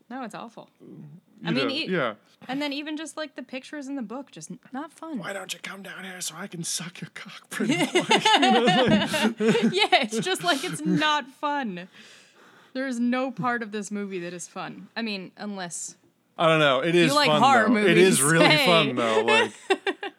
[0.09, 0.69] no, it's awful.
[0.81, 1.05] you
[1.45, 2.15] I mean, e- yeah.
[2.47, 5.19] And then even just like the pictures in the book, just n- not fun.
[5.19, 7.87] Why don't you come down here so I can suck your cock, pretty boy?
[9.73, 11.89] yeah, it's just like it's not fun.
[12.73, 14.87] There is no part of this movie that is fun.
[14.97, 15.97] I mean, unless
[16.39, 16.81] I don't know.
[16.85, 17.77] It is you like fun horror though.
[17.89, 18.67] It is really hey.
[18.67, 19.23] fun though.
[19.23, 19.53] Like,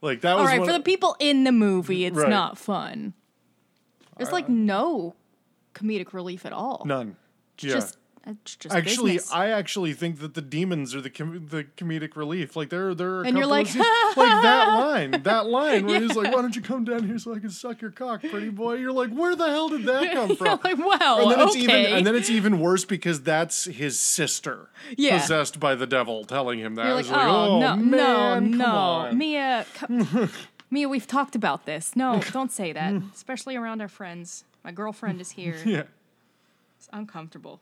[0.00, 2.30] like that was all right one for the people in the movie, it's Right.
[2.30, 3.12] not fun.
[4.16, 5.14] There's like no
[5.74, 6.82] comedic relief at all.
[6.86, 7.16] none.
[7.60, 7.74] Yeah.
[7.74, 9.32] Just uh, it's just actually, business.
[9.32, 12.56] I actually think that the demons are the com- the comedic relief.
[12.56, 16.16] Like there, there are a And you're like, like that line, that line where he's
[16.16, 18.74] like, "Why don't you come down here so I can suck your cock, pretty boy?"
[18.74, 21.62] You're like, "Where the hell did that come from?" like wow, and then it's okay.
[21.62, 25.20] even and then it's even worse because that's his sister Yeah.
[25.20, 26.86] possessed by the devil telling him that.
[26.88, 30.28] You're It's like, oh, oh no, man, no, come no, on." Mia, co-
[30.70, 31.94] Mia, we've talked about this.
[31.96, 34.44] No, don't say that, especially around our friends.
[34.64, 35.56] My girlfriend is here.
[35.64, 35.84] Yeah.
[36.78, 37.60] It's uncomfortable.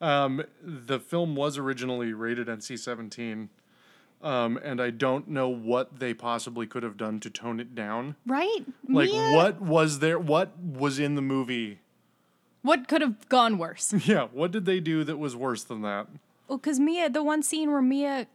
[0.00, 3.48] Um, the film was originally rated NC-17,
[4.22, 8.16] um, and I don't know what they possibly could have done to tone it down.
[8.26, 8.64] Right?
[8.88, 10.18] Like, Mia, what was there?
[10.18, 11.80] What was in the movie?
[12.62, 13.92] What could have gone worse?
[14.06, 16.06] Yeah, what did they do that was worse than that?
[16.48, 18.26] Well, because Mia, the one scene where Mia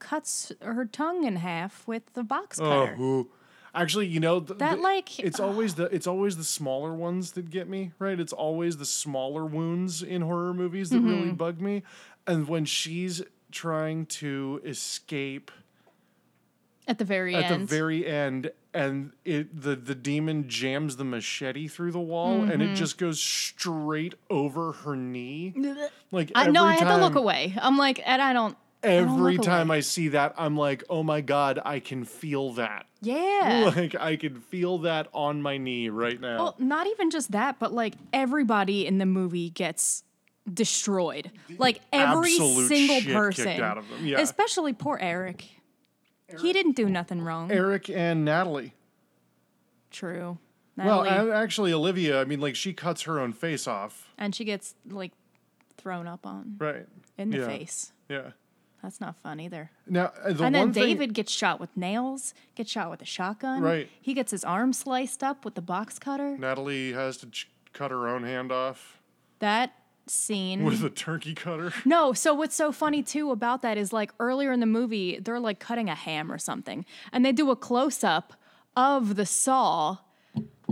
[0.00, 2.96] cuts her tongue in half with the box cutter.
[2.98, 3.28] Oh,
[3.74, 7.32] actually, you know th- That, th- like- it's always the it's always the smaller ones
[7.32, 8.18] that get me right.
[8.18, 11.08] It's always the smaller wounds in horror movies that Mm-hmm.
[11.08, 11.82] really bug me,
[12.26, 15.50] and when she's trying to escape
[16.88, 17.62] At the very at end.
[17.62, 22.52] the very end and it the the demon jams the machete through the wall and
[22.52, 22.62] Mm-hmm.
[22.62, 25.52] it just goes straight over her knee
[26.12, 27.56] like I, every no, I had to look away.
[27.60, 28.56] I'm like, and I don't.
[28.82, 29.78] Don't every look time away.
[29.78, 33.72] i see that i'm like oh my god i can feel that Yeah.
[33.76, 37.58] like i can feel that on my knee right now Well, not even just that,
[37.58, 40.04] but like everybody in the movie gets
[40.52, 41.30] destroyed.
[41.58, 43.60] Like every Absolute single shit person.
[43.60, 44.20] out of them, yeah.
[44.20, 45.44] Especially poor Eric.
[46.40, 47.50] He didn't do nothing wrong.
[47.52, 48.72] eric and natalie
[49.90, 50.38] True.
[50.76, 54.34] well Natalie- a- actually olivia i mean like she cuts her own face off and
[54.34, 55.12] she gets like
[55.76, 56.86] thrown up on right
[57.18, 57.46] in the yeah.
[57.46, 57.92] face.
[58.08, 58.30] yeah
[58.82, 59.70] That's not fun either.
[59.86, 63.06] now uh, the and then thing- David gets shot with nails, gets shot with a
[63.06, 63.60] shotgun.
[63.62, 63.88] Right.
[64.00, 66.36] He gets his arm sliced up with the box cutter.
[66.38, 68.98] natalie has to ch- cut her own hand off
[69.40, 69.72] That
[70.06, 70.64] scene.
[70.64, 74.50] with a turkey cutter No, so what's so funny too about that is like earlier
[74.52, 78.02] in the movie, they're like cutting a ham or something, and they do a close
[78.02, 78.32] up
[78.76, 79.98] of the saw,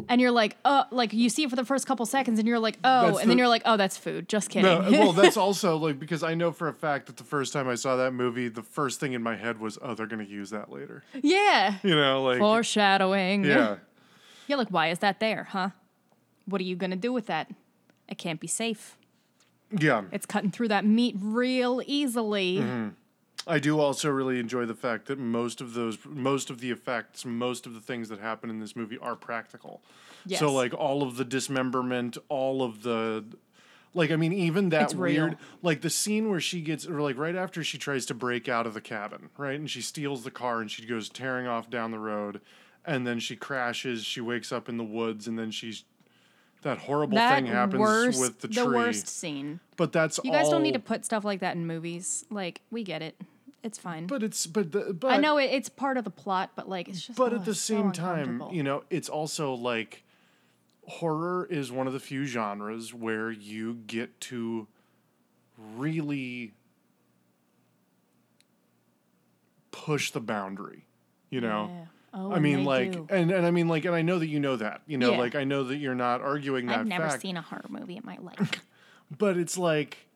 [0.09, 2.59] and you're like, oh, like you see it for the first couple seconds, and you're
[2.59, 4.29] like, oh, That's and then you're like, oh, that's food.
[4.29, 4.65] Just kidding.
[4.65, 7.69] No, well, that's also like because I know for a fact that the first time
[7.69, 10.51] I saw that movie, the first thing in my head was, "Oh, they're gonna use
[10.51, 11.77] that later." yeah.
[11.83, 13.45] You know, like Foreshadowing.
[13.45, 13.77] yeah,
[14.47, 15.71] You're like, why is that there, huh?
[16.47, 17.51] What are you gonna do with that?
[18.09, 18.97] It can't be safe.
[19.71, 20.05] yeah.
[20.13, 22.57] It's cutting through that meat real easily.
[22.59, 22.89] Mm-hmm.
[23.47, 27.25] I do also really enjoy the fact that most of those, most of the effects,
[27.25, 29.83] most of the things that happen in this movie are practical.
[30.27, 30.41] Yes.
[30.41, 33.25] So like all of the dismemberment, all of the,
[33.95, 35.25] like I mean, even that It's real.
[35.25, 38.49] weird, like the scene where she gets, or like right after she tries to break
[38.49, 41.71] out of the cabin, right, and she steals the car and she goes tearing off
[41.71, 42.43] down the road,
[42.85, 44.05] and then she crashes.
[44.05, 45.85] She wakes up in the woods, and then she's.
[46.63, 48.63] That horrible that thing happens worst, with the tree.
[48.63, 49.61] The worst scene.
[49.77, 52.25] But that's all You guys don't need to put stuff like that in movies.
[52.31, 53.21] Like we get it.
[53.63, 54.07] It's fine.
[54.07, 56.89] But it's but the, but I know it, it's part of the plot, but like
[56.89, 57.19] it's just.
[57.19, 60.05] but oh, at the it's so same time, you know, it's also like
[60.87, 64.67] horror is one of the few genres where you get to
[65.77, 66.55] really
[69.71, 70.87] push the boundary,
[71.31, 71.71] you know.
[71.71, 71.85] Yeah.
[72.15, 73.07] Oh, I mean, like, do.
[73.11, 75.19] and, and I mean, like, and I know that you know that, you know, Yeah.
[75.19, 77.97] like, I know that you're not arguing that I've never fact, seen a horror movie
[77.97, 78.51] in my life.
[79.19, 80.07] but it's like,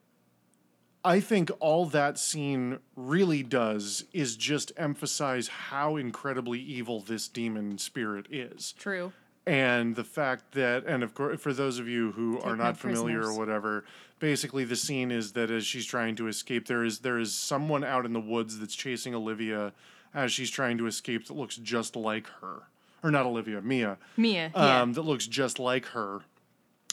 [1.05, 7.77] I think all that scene really does is just emphasize how incredibly evil this demon
[7.77, 8.73] spirit is.
[8.73, 9.11] True.
[9.45, 12.63] And the fact that, and of course, for those of you who are Take no
[12.63, 13.83] not familiar or whatever,
[14.19, 17.83] basically the scene is that as she's trying to escape, there is there is someone
[17.83, 19.73] out in the woods that's chasing Olivia
[20.13, 22.63] as she's trying to escape that looks just like her,
[23.03, 24.51] or not Olivia, Mia, Mia.
[24.55, 24.81] Yeah.
[24.81, 26.21] um, that looks just like her.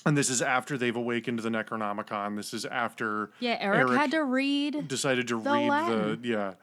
[0.07, 2.37] And this is after they've awakened the Necronomicon.
[2.37, 3.59] This is after yeah.
[3.61, 4.89] Eric, had to read.
[4.89, 6.23] decided to the read Latin.
[6.23, 6.55] the yeah.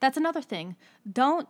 [0.00, 0.76] That's another thing.
[1.10, 1.48] Don't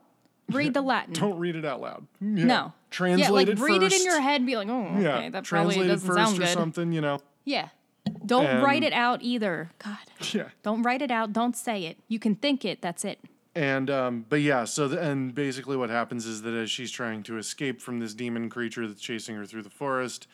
[0.48, 1.12] read the Latin.
[1.12, 2.06] Don't read it out loud.
[2.20, 2.44] Yeah.
[2.44, 2.72] No.
[2.90, 5.28] Translate yeah, like it read it in your head and be like, oh, okay, Yeah,
[5.28, 6.92] that translate probably it doesn't first sound or something.
[6.92, 7.20] You know.
[7.44, 7.68] Yeah.
[8.24, 9.70] Don't write it out either.
[9.78, 9.98] God.
[10.32, 10.48] Yeah.
[10.62, 11.32] Don't write it out.
[11.32, 11.98] Don't say it.
[12.08, 12.80] You can think it.
[12.82, 13.18] That's it.
[13.59, 17.25] And um, but yeah, so the, and basically what happens is that as she's trying
[17.25, 20.29] to escape from this demon creature that's chasing her through the forest,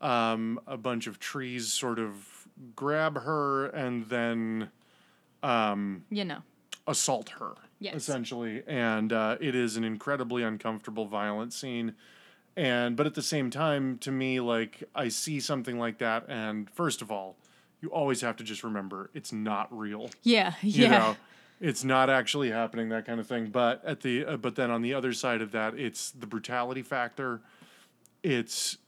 [0.00, 4.68] um, a bunch of trees sort of grab her and then
[6.10, 6.42] You know.
[6.86, 7.54] assault her.
[7.78, 7.94] Yes.
[7.94, 11.94] Essentially, and uh, it is an incredibly uncomfortable, violent scene.
[12.58, 16.68] And but at the same time, to me, like I see something like that, and
[16.70, 17.36] first of all,
[17.80, 20.10] you always have to just remember it's not real.
[20.22, 20.52] Yeah.
[20.60, 20.98] you Yeah.
[20.98, 21.16] know
[21.60, 24.82] it's not actually happening that kind of thing but at the uh, but then on
[24.82, 27.40] the other side of that it's the brutality factor
[28.22, 28.78] it's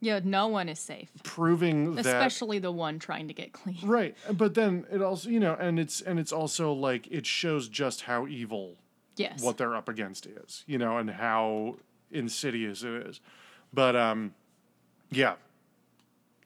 [0.00, 0.20] Yeah.
[0.22, 3.78] No one is safe, proving that especially the one trying to get clean.
[3.82, 7.68] right but then it also you know and it's and it's also like it shows
[7.68, 8.76] just how evil
[9.16, 9.42] Yes.
[9.42, 11.76] what they're up against is you know and how
[12.10, 13.20] insidious it is
[13.72, 14.34] but um
[15.10, 15.34] yeah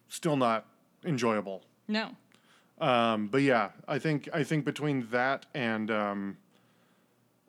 [0.08, 0.66] still not
[1.04, 2.10] enjoyable No.
[2.80, 6.36] Um, but yeah, I think I think between that and um,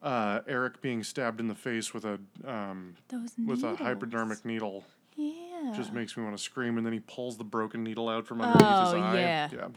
[0.01, 3.77] uh, Eric being stabbed in the face with a um, Those with a needles.
[3.79, 5.73] hypodermic needle Yeah.
[5.75, 6.77] just makes me want to scream.
[6.77, 9.15] And then he pulls the broken needle out from underneath his Oh, eye.
[9.19, 9.49] yeah.
[9.53, 9.67] yeah,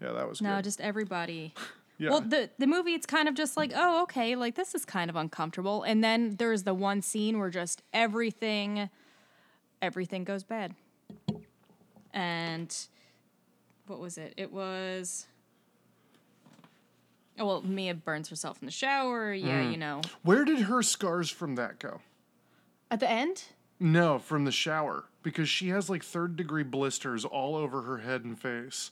[0.00, 0.12] yeah.
[0.12, 0.64] That was no, good.
[0.64, 1.52] just everybody.
[1.98, 2.08] yeah.
[2.10, 5.10] Well, the the movie it's kind of just like, oh, okay, like this is kind
[5.10, 8.88] of uncomfortable, and then there's the one scene where just everything,
[9.82, 10.74] everything goes bad,
[12.14, 12.74] and
[13.90, 14.32] what was it?
[14.36, 15.26] It was.
[17.38, 19.32] Oh well, Mia burns herself in the shower.
[19.34, 19.72] Yeah, Mm.
[19.72, 20.00] you know.
[20.22, 22.00] Where did her scars from that go?
[22.90, 23.44] At the end,
[23.78, 28.24] No, from the shower because she has like third degree blisters all over her head
[28.24, 28.90] and face.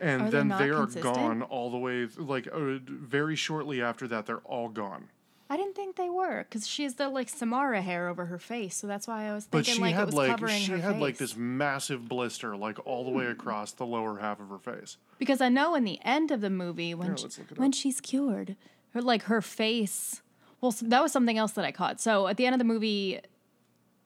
[0.00, 1.14] And Are they then not they are consistent?
[1.14, 5.08] gone all the way, like uh, very shortly after that, they're all gone.
[5.52, 8.74] I didn't think they were because she has the like Samara hair over her face,
[8.74, 11.18] so that's why I was thinking like it was like covering she her had like
[11.18, 13.32] this massive blister like all the way Hmm.
[13.32, 14.96] across the lower half of her face.
[15.18, 17.58] Because I know in the end of the movie when Here, she- let's look it
[17.58, 17.74] when up.
[17.74, 18.56] she's cured,
[18.94, 20.22] her like her face.
[20.62, 22.00] Well, that was something else that I caught.
[22.00, 23.20] So at the end of the movie,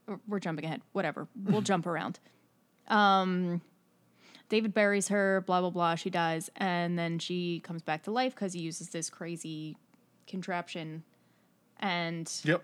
[0.08, 0.82] we're- we're jumping ahead.
[0.94, 2.18] Whatever, we'll jump around.
[2.88, 3.60] Um,
[4.48, 5.42] David buries her.
[5.46, 5.94] Blah blah blah.
[5.94, 9.76] She dies, and then she comes back to life because he uses this crazy
[10.26, 11.04] contraption.
[11.80, 12.62] And Yep.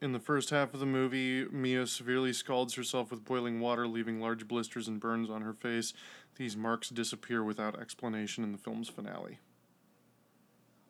[0.00, 4.20] In the first half of the movie, Mia severely scalds herself with boiling water, leaving
[4.20, 5.92] large blisters and burns on her face.
[6.36, 9.40] These marks disappear without explanation in the film's finale.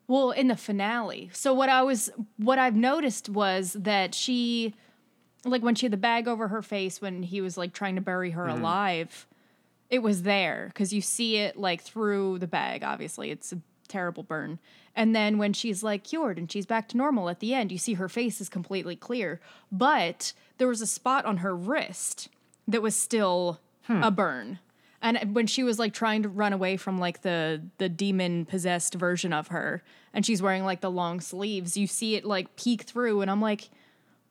[0.09, 1.31] Well, in the finale.
[1.33, 4.75] So what I was what I've noticed was that she
[5.45, 8.01] like when she had the bag over her face when he was like trying to
[8.01, 8.61] bury her mm-hmm.
[8.61, 9.27] alive,
[9.91, 13.31] it was there cuz you see it like through the bag obviously.
[13.31, 14.59] It's a terrible burn.
[14.95, 17.79] And then when she's like cured and she's back to normal at the end, you
[17.79, 19.41] see her face is completely clear.
[19.71, 22.29] But there was a spot on her wrist
[22.67, 24.03] that was still hmm.
[24.03, 24.59] a burn.
[25.01, 28.95] And when she was like trying to run away from like the the demon possessed
[28.95, 32.83] version of her and she's wearing like the long sleeves, you see it like peek
[32.83, 33.71] through and I'm like,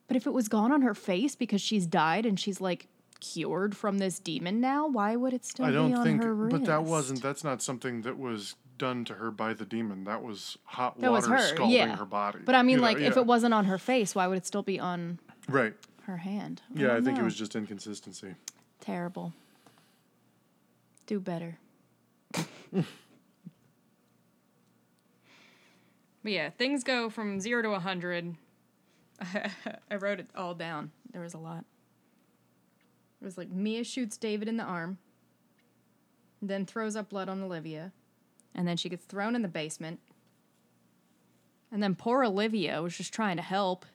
[0.08, 2.88] but if it was gone on her face because she's died and she's like
[3.20, 6.34] cured from this demon now, why would it still I be don't on think, her
[6.34, 6.52] wrist?
[6.52, 7.22] but that wasn't.
[7.22, 10.04] That's not something that was done to her by the demon.
[10.06, 11.48] That was hot That water was her.
[11.56, 11.96] scalding Yeah.
[11.96, 12.40] her body.
[12.46, 13.22] But I mean, you know, like, if yeah.
[13.22, 16.62] it wasn't on her face, why would it still be on right, her hand?
[16.74, 18.36] yeah, I don't think it was just inconsistency.
[18.80, 19.34] terrible.
[21.06, 21.58] Do better.
[22.34, 22.84] but
[26.24, 28.36] yeah, things go from zero to a hundred.
[29.22, 30.92] I wrote it all down.
[31.12, 31.64] There was a lot.
[33.22, 34.98] It was like Mia shoots David in the arm,
[36.42, 37.92] then throws up blood on Olivia,
[38.56, 40.00] and then she gets thrown in the basement.
[41.72, 43.86] And then poor Olivia was just trying to help.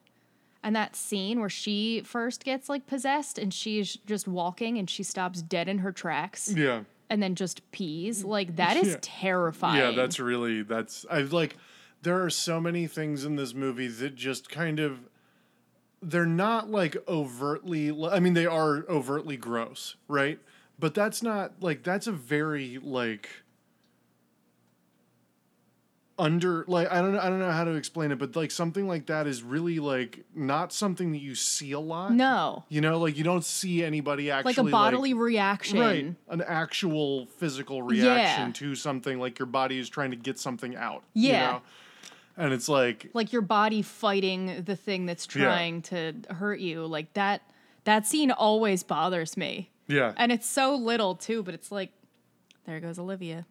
[0.63, 5.03] And that scene where she first gets like possessed and she's just walking and she
[5.03, 8.29] stops dead in her tracks Yeah, and then just pees, mm.
[8.29, 8.97] like that is Yeah.
[9.01, 9.79] terrifying.
[9.79, 11.57] yeah, that's really that's I like.
[12.03, 15.01] There are so many things in this movie that just kind of.
[16.05, 17.91] They're not like overtly.
[18.11, 20.41] I mean, they are overtly gross, right?
[20.79, 23.29] But that's not like that's a very like
[26.23, 28.87] under like I don't know I don't know how to explain it, but like something
[28.87, 32.13] like that is really like not something that you see a lot.
[32.13, 35.79] no, You know, like you don't see anybody actually like a bodily reaction.
[35.81, 38.53] right an actual physical reaction Yeah.
[38.53, 41.03] to something like your body is trying to get something out.
[41.13, 41.31] Yeah.
[41.33, 41.63] You know?
[42.37, 45.45] And it's like Like your body fighting the thing that's Yeah.
[45.45, 46.87] trying to hurt you.
[46.87, 47.43] Like that
[47.85, 49.71] that scene always bothers me.
[49.89, 50.13] yeah.
[50.17, 51.91] And it's so little too, but it's like
[52.65, 53.45] there goes Olivia.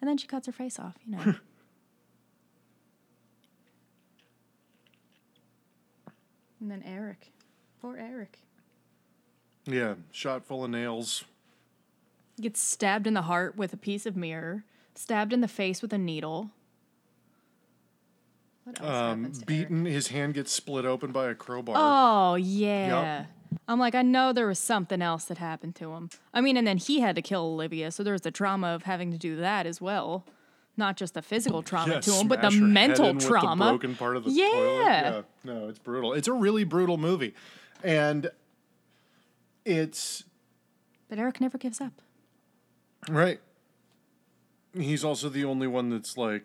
[0.00, 1.34] And then she cuts her face off, you know.
[6.60, 7.32] and then Eric.
[7.80, 8.38] Poor Eric.
[9.66, 9.94] yeah.
[10.10, 11.24] Shot full of nails.
[12.40, 15.92] Gets stabbed in the heart with a piece of mirror, stabbed in the face with
[15.92, 16.50] a needle.
[18.64, 19.68] What else Um, happens to Eric?
[19.68, 19.84] beaten.
[19.86, 21.74] His hand gets split open by a crowbar.
[21.78, 23.26] Oh yeah.
[23.66, 26.10] I'm like, I know there was something else that happened to him.
[26.34, 28.82] I mean, and then he had to kill Olivia, so there was the trauma of
[28.82, 30.24] having to do that as well.
[30.78, 33.22] Not just the physical trauma Yeah, to him, but the smash her head mental with
[33.22, 33.68] the trauma.
[33.70, 34.44] broken part of the Yeah.
[34.48, 34.84] toilet.
[34.84, 35.22] Yeah.
[35.52, 36.12] No, it's brutal.
[36.14, 37.34] It's a really brutal movie,
[37.82, 38.30] and
[39.64, 40.24] it's
[41.08, 42.00] But Eric never gives up.
[43.08, 43.40] right.
[44.74, 46.44] He's also the only one that's like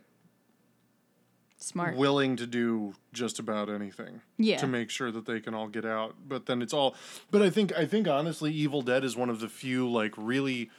[1.58, 1.96] Smart.
[1.96, 4.58] willing to do just about anything Yeah.
[4.58, 6.94] to make sure that they can all get out but then it's all
[7.32, 10.70] but i think i think honestly evil dead is one of the few like really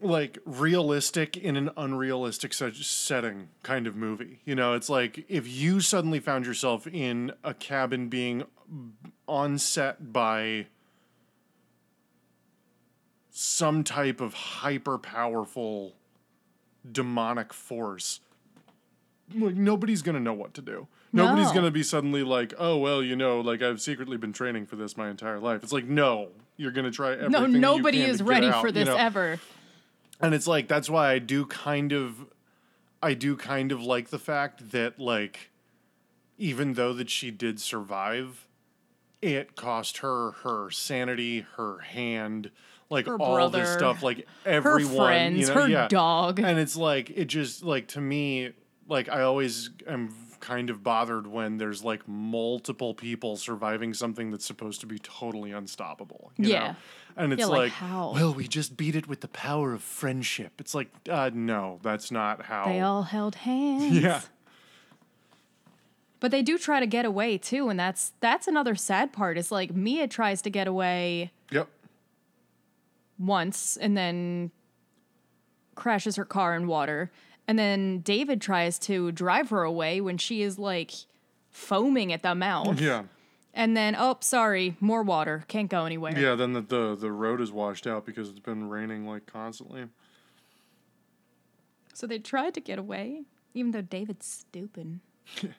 [0.00, 5.46] like realistic in an unrealistic se- setting kind of movie you know it's like if
[5.46, 8.42] you suddenly found yourself in a cabin being
[9.28, 10.66] on set by
[13.30, 15.94] some type of hyper powerful
[16.90, 18.20] demonic force
[19.34, 20.88] like nobody's gonna know what to do.
[21.12, 21.54] Nobody's No.
[21.54, 24.96] gonna be suddenly like, oh well, you know, like I've secretly been training for this
[24.96, 25.62] my entire life.
[25.62, 27.30] It's like no, you're gonna try everything.
[27.30, 28.96] no, you nobody is to ready out, for you this know?
[28.96, 29.38] ever.
[30.20, 32.26] And it's like that's why I do kind of,
[33.02, 35.50] I do kind of like the fact that like,
[36.38, 38.46] even though that she did survive,
[39.22, 42.50] it cost her her sanity, her hand,
[42.90, 45.88] like Her all this stuff, like everyone, Her friends, you know, her yeah.
[45.88, 46.40] dog.
[46.40, 48.52] And it's like it just like to me,
[48.88, 54.44] like I always am kind of bothered when there's like multiple people surviving something that's
[54.46, 56.32] supposed to be totally unstoppable.
[56.36, 56.58] you Yeah.
[56.68, 56.76] know?
[57.16, 60.52] And it's Yeah, like, like, well, we just beat it with the power of friendship.
[60.60, 62.64] It's like, uh, no, that's not how.
[62.66, 63.92] They all held hands.
[63.98, 64.20] yeah.
[66.20, 69.38] But they do try to get away too, and that's that's another sad part.
[69.38, 71.68] Is like Mia tries to get away Yep.
[73.18, 74.50] once and then
[75.74, 77.10] crashes her car in water.
[77.50, 80.92] And then David tries to drive her away when she is like
[81.48, 82.80] foaming at the mouth.
[82.80, 83.02] Yeah.
[83.52, 85.42] And then, oh, sorry, more water.
[85.48, 86.16] Can't go anywhere.
[86.16, 86.36] Yeah.
[86.36, 89.86] Then the, the the road is washed out because it's been raining like constantly.
[91.92, 95.00] So they tried to get away, even though David's stupid.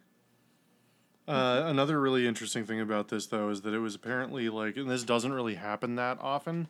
[1.28, 4.90] Uh, another really interesting thing about this, though, is that it was apparently like, and
[4.90, 6.68] this doesn't really happen that often,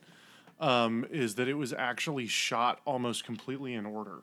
[0.60, 4.22] um, is that it was actually shot almost completely in order.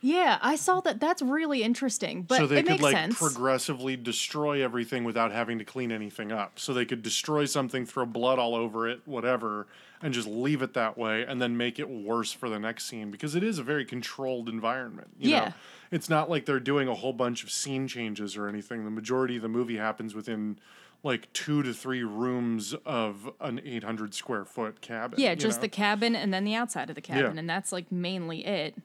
[0.00, 1.00] Yeah, I saw that.
[1.00, 2.22] That's really interesting.
[2.22, 3.18] But so they it could makes like sense.
[3.18, 6.58] progressively destroy everything without having to clean anything up.
[6.58, 9.66] So they could destroy something, throw blood all over it, whatever,
[10.00, 13.10] and just leave it that way, and then make it worse for the next scene
[13.10, 15.08] because it is a very controlled environment.
[15.18, 15.44] You Yeah.
[15.46, 15.52] know?
[15.90, 18.84] it's not like they're doing a whole bunch of scene changes or anything.
[18.84, 20.58] The majority of the movie happens within
[21.02, 25.18] like two to three rooms of an 800 square foot cabin.
[25.18, 25.62] Yeah, just know?
[25.62, 27.38] the cabin and then the outside of the cabin, Yeah.
[27.40, 28.76] and that's like mainly it.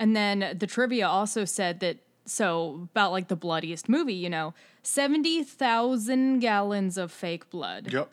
[0.00, 4.54] And then the trivia also said that so about like the bloodiest movie, you know,
[4.82, 8.08] seventy thousand gallons of fake blood, Yep.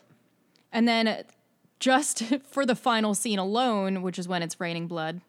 [0.71, 1.23] and then
[1.79, 5.21] just for the final scene alone, which is when it's raining blood,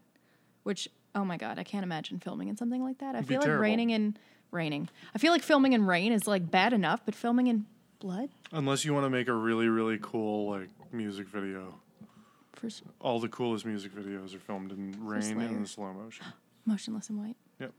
[0.64, 3.14] which Oh my god, I can't imagine filming in something like that.
[3.16, 3.62] I be feel like terrible.
[3.62, 4.16] raining in
[4.50, 4.88] raining.
[5.14, 7.66] I feel like filming in rain is like bad enough, but filming in
[8.00, 11.74] blood Unless you want to make a really really cool like music video.
[12.52, 12.68] for
[13.00, 16.24] All the coolest music videos are filmed in rain and in slow motion.
[16.68, 17.36] Motionless in white.
[17.58, 17.72] Yep.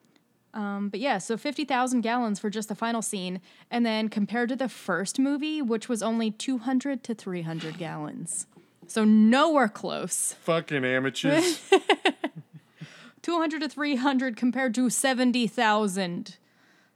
[0.53, 3.39] Um, but yeah, so 50,000 gallons for just the final scene.
[3.71, 8.47] And then compared to the first movie, which was only 200 to 300 gallons.
[8.87, 10.33] So nowhere close.
[10.41, 11.61] Fucking amateurs.
[13.21, 16.37] 200 to 300 compared to 70,000.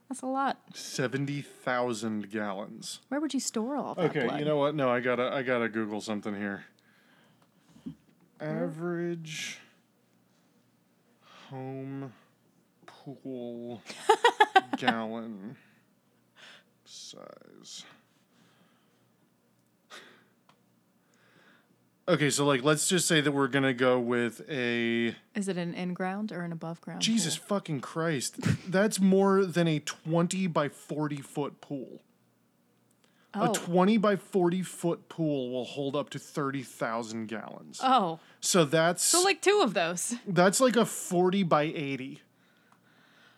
[0.08, 0.58] That's a lot.
[0.74, 3.00] Seventy thousand gallons.
[3.08, 4.38] Where would you store all that Okay, blood?
[4.38, 4.74] you know what?
[4.74, 6.64] No, I gotta I gotta Google something here.
[8.40, 9.58] Average
[11.54, 12.12] home
[12.86, 13.80] pool
[14.76, 15.56] gallon
[16.84, 17.84] size.
[22.06, 25.72] Okay, so like let's just say that we're gonna go with a Is it an
[25.74, 27.00] in ground or an above ground?
[27.00, 27.46] Jesus pool?
[27.56, 28.36] fucking Christ.
[28.70, 32.02] That's more than a twenty by forty foot pool.
[33.36, 33.50] Oh.
[33.50, 37.80] A 20 by 40 foot pool will hold up to 30,000 gallons.
[37.82, 38.20] oh.
[38.40, 40.14] so that's So like two of those.
[40.26, 42.20] that's like a 40 by 80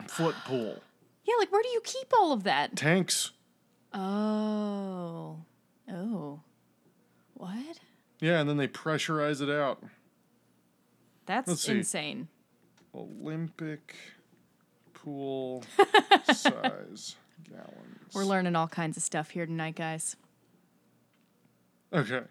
[0.08, 0.82] foot pool.
[1.24, 2.76] Yeah, like where do you keep all of that?
[2.76, 3.30] Tanks.
[3.92, 5.38] Oh.
[5.90, 6.40] Oh.
[7.34, 7.78] What?
[8.20, 9.82] Yeah, and then they pressurize it out.
[11.26, 12.28] That's insane.
[12.94, 13.94] Olympic
[15.06, 15.62] pool
[16.34, 17.14] size
[17.48, 18.12] gallons.
[18.12, 20.16] We're learning all kinds of stuff here tonight, guys.
[21.92, 22.22] Okay.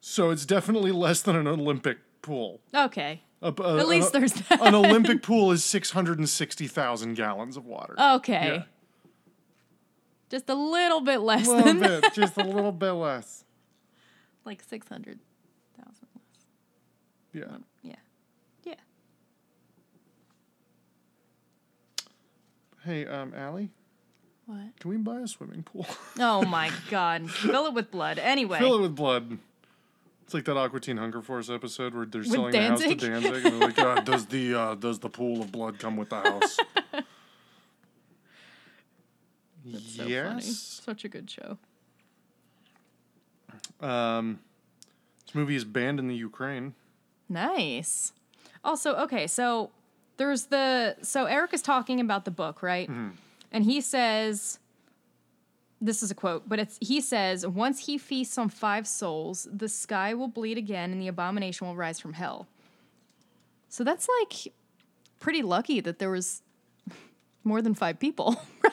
[0.00, 2.60] So it's definitely less than an Olympic pool.
[2.74, 3.22] Okay.
[3.40, 4.60] A- a- uh, At least an, there's that.
[4.66, 7.94] an Olympic pool is 660,000 gallons of water.
[8.16, 8.56] Okay.
[8.56, 8.62] Yeah.
[10.30, 12.14] Just a little bit less little than that.
[12.14, 13.44] just a little bit less.
[14.44, 15.20] like 600,000
[15.86, 16.02] less.
[17.32, 17.58] Yeah.
[17.88, 17.94] Yeah.
[22.84, 23.70] Hey, um, Allie,
[24.46, 24.78] What?
[24.78, 25.86] can we buy a swimming pool?
[26.18, 27.30] Oh my god.
[27.30, 28.18] Fill it with blood.
[28.18, 28.58] Anyway.
[28.58, 29.38] Fill it with blood.
[30.24, 32.94] It's like that Aqua Teen Hunger Force episode where they're With selling the house to
[32.94, 33.00] Danzig?
[33.00, 36.08] Danzig, and they're like, uh, "Does the uh, does the pool of blood come with
[36.10, 36.56] the house?"
[39.66, 40.10] That's so funny.
[40.10, 40.80] yes.
[40.84, 41.58] Such a good show.
[43.86, 44.40] Um,
[45.26, 46.74] this movie is banned in the Ukraine.
[47.28, 48.12] Nice.
[48.62, 49.70] Also, okay, so
[50.16, 52.88] there's the so Eric is talking about the book, right?
[53.52, 54.58] And he says
[55.84, 59.68] this is a quote, but it's he says, once he feasts on five souls, the
[59.68, 62.46] sky will bleed again and the abomination will rise from hell.
[63.68, 64.52] So that's like
[65.20, 66.42] pretty lucky that there was
[67.42, 68.72] more than five people, right?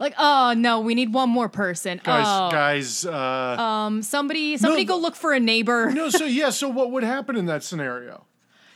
[0.00, 2.00] Like, oh no, we need one more person.
[2.02, 3.06] Guys, oh, guys.
[3.06, 3.12] Uh,
[3.60, 5.90] um, somebody, somebody go look for a neighbor.
[5.90, 8.26] no, so yeah, so what would happen in that scenario?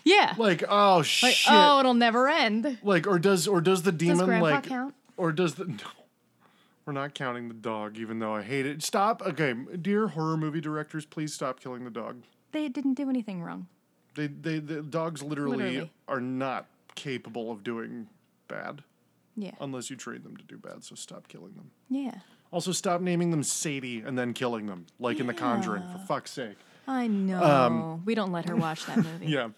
[0.09, 0.35] Yeah.
[0.39, 1.53] Like, oh Like, shit.
[1.53, 2.79] oh, it'll never end.
[2.83, 4.95] Like, or does or does the demon Grandpa like, count?
[5.17, 5.77] or does the no?
[6.87, 8.83] We're not counting the dog, even though I hate it.
[8.83, 9.21] Stop.
[9.23, 12.23] Okay, dear horror movie directors, please stop killing the dog.
[12.53, 13.67] They didn't do anything wrong.
[14.15, 15.91] They they the dogs literally, Literally.
[16.09, 18.09] are not capable of doing
[18.49, 18.83] bad
[19.37, 19.53] Yeah.
[19.61, 20.83] unless you train them to do bad.
[20.83, 21.71] So stop killing them.
[21.91, 22.15] Yeah.
[22.51, 25.83] Also, stop naming them Sadie and then killing them, like in The Conjuring.
[25.93, 26.57] For fuck's sake.
[26.87, 28.01] I know.
[28.07, 29.27] we don't let her watch that movie.
[29.27, 29.49] Um, Yeah,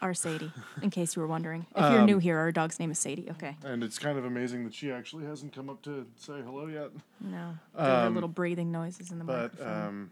[0.00, 1.66] Our Sadie, in case you were wondering.
[1.74, 3.28] If Um, you're new here, our dog's name is Sadie.
[3.32, 3.56] Okay.
[3.64, 6.90] and it's kind of amazing that she actually hasn't come up to say hello yet.
[7.20, 7.54] No.
[7.76, 9.86] Her little breathing noises in the Um, But microphone.
[9.86, 10.10] um,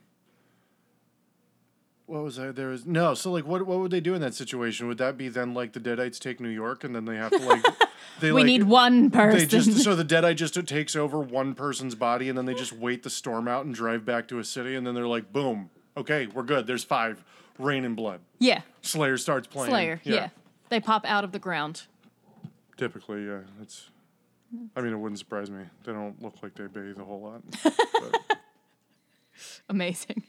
[2.07, 2.53] what was I?
[2.53, 3.15] There was no.
[3.15, 4.87] So like, what what would they do in that situation?
[4.87, 7.39] Would that be then like the Deadites take New York and then they have to
[7.39, 7.65] like
[8.21, 9.39] they we like need one person.
[9.41, 12.73] they just so the Deadite just takes over one person's body and then they just
[12.73, 15.71] wait the storm out and drive back to a city and then they're like, boom,
[15.97, 16.67] okay, we're good.
[16.67, 17.23] There's five.
[17.59, 18.21] Rain and blood.
[18.39, 18.61] yeah.
[18.83, 19.71] Slayer starts playing.
[19.71, 20.01] Slayer.
[20.05, 20.29] Yeah.
[20.69, 21.83] They pop out of the ground.
[22.77, 23.41] Typically, yeah.
[23.63, 23.89] It's.
[24.77, 25.65] I mean, it wouldn't surprise me.
[25.85, 27.43] They don't look like they bathe a whole lot.
[27.93, 28.39] but,
[29.69, 30.23] Amazing.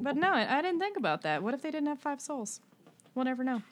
[0.00, 1.42] But no, I, I didn't think about that.
[1.42, 2.60] What if they didn't have five souls?
[3.14, 3.62] We'll never know.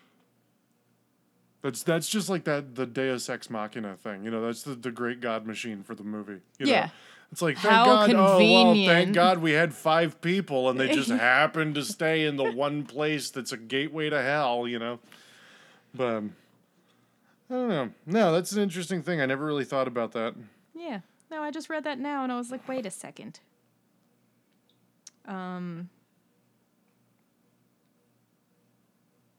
[1.63, 4.25] That's that's just like that the Deus Ex Machina thing.
[4.25, 6.41] You know, that's the, the great God machine for the movie.
[6.59, 6.85] You Yeah.
[6.87, 6.91] Know?
[7.33, 8.15] It's like thank How God.
[8.15, 9.15] Oh well, thank.
[9.15, 13.31] God we had five people and they just happened to stay in the one place
[13.31, 14.69] that's a gateway to hell.
[14.69, 14.99] You know,
[15.95, 16.37] but um,
[17.49, 17.91] I don't know.
[18.05, 19.23] No, that's an interesting thing.
[19.23, 20.35] I never really thought about that.
[20.75, 21.01] Yeah.
[21.31, 23.41] No, I just read that now and I was like, wait a second.
[25.27, 25.89] Um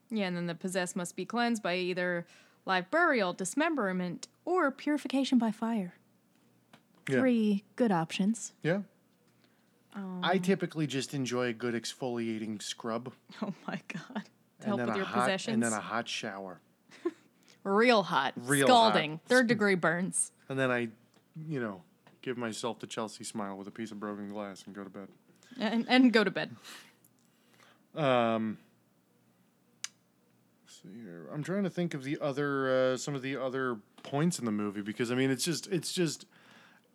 [0.09, 2.27] Yeah, and then the possessed must be cleansed by either
[2.65, 5.95] live burial, dismemberment, or purification by fire.
[7.09, 7.19] Yeah.
[7.19, 8.53] Three good options.
[8.63, 8.79] Yeah.
[9.95, 13.13] Um, I typically just enjoy a good exfoliating scrub.
[13.41, 14.23] Oh my god.
[14.61, 15.53] to help with your hot, possessions.
[15.55, 16.61] and then a hot shower,
[17.63, 19.19] Real hot, Real scalding, hot.
[19.27, 20.31] third degree burns.
[20.49, 20.87] and then I,
[21.47, 21.81] you know,
[22.21, 25.07] give myself the Chelsea smile with a piece of broken glass and go to bed.
[25.59, 26.55] And, and go to bed.
[27.95, 28.57] Um,
[30.65, 31.27] let's see here.
[31.31, 34.51] I'm trying to think of the other uh, some of the other points in the
[34.51, 36.25] movie because I mean it's just it's just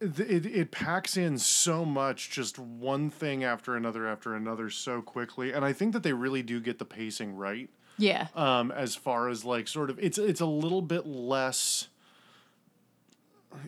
[0.01, 5.53] it, it, packs in so much just one thing after another after another so quickly
[5.53, 8.29] and I think that they really do get the pacing right Yeah.
[8.35, 11.89] um as far as like sort of it's it's a little bit less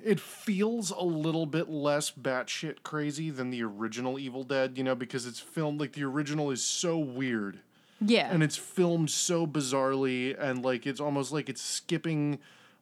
[0.05, 4.95] it feels a little bit less batshit crazy than the original Evil Dead, you know,
[4.95, 7.61] because it's filmed like the original is so weird
[8.01, 8.29] yeah.
[8.31, 12.39] and it's filmed so bizarrely and like it's almost like it's skipping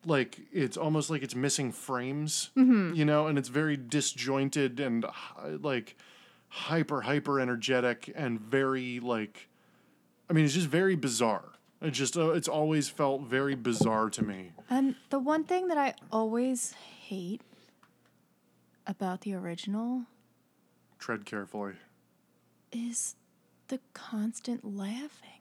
[0.06, 5.04] like it's almost like it's missing frames you know and it's very disjointed and
[5.60, 5.96] like
[6.48, 9.48] hyper hyper energetic and very like
[10.30, 11.44] i mean it's just very bizarre.
[11.80, 14.50] It just uh, it's always felt very bizarre to me.
[14.68, 16.72] And the one thing that I always
[17.06, 17.40] hate
[18.86, 20.02] about the original
[20.98, 21.74] tread carefully.
[22.72, 23.14] is
[23.68, 25.37] the constant laughing.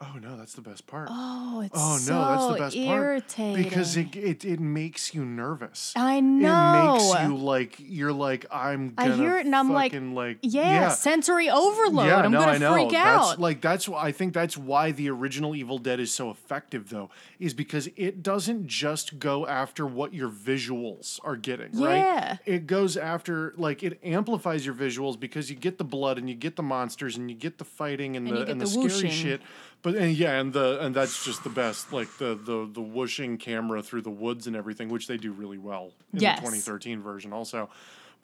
[0.00, 3.54] Oh no that's the best part Oh, it's oh no so that's the best irritating.
[3.54, 6.94] part because it, it it makes you nervous I know.
[6.96, 8.94] it makes you like you're like I'm.
[8.96, 12.06] I hear it and I'm like, like yeah, sensory overload.
[12.06, 12.72] Yeah, I'm no, gonna I know.
[12.74, 13.40] freak That's out.
[13.40, 17.10] like that's why I think that's why the original Evil Dead is so effective though,
[17.40, 22.28] is because it doesn't just go after what your visuals are getting, Yeah.
[22.30, 22.38] right?
[22.46, 26.34] It goes after like it amplifies your visuals because you get the blood and you
[26.36, 29.10] get the monsters and you get the fighting and, And the and the the, scary
[29.10, 29.40] shit.
[29.82, 33.38] But and yeah, and the and that's just the best, like the the the whooshing
[33.38, 36.38] camera through the woods and everything, which they do really well in Yes.
[36.40, 37.70] the 2013 version also.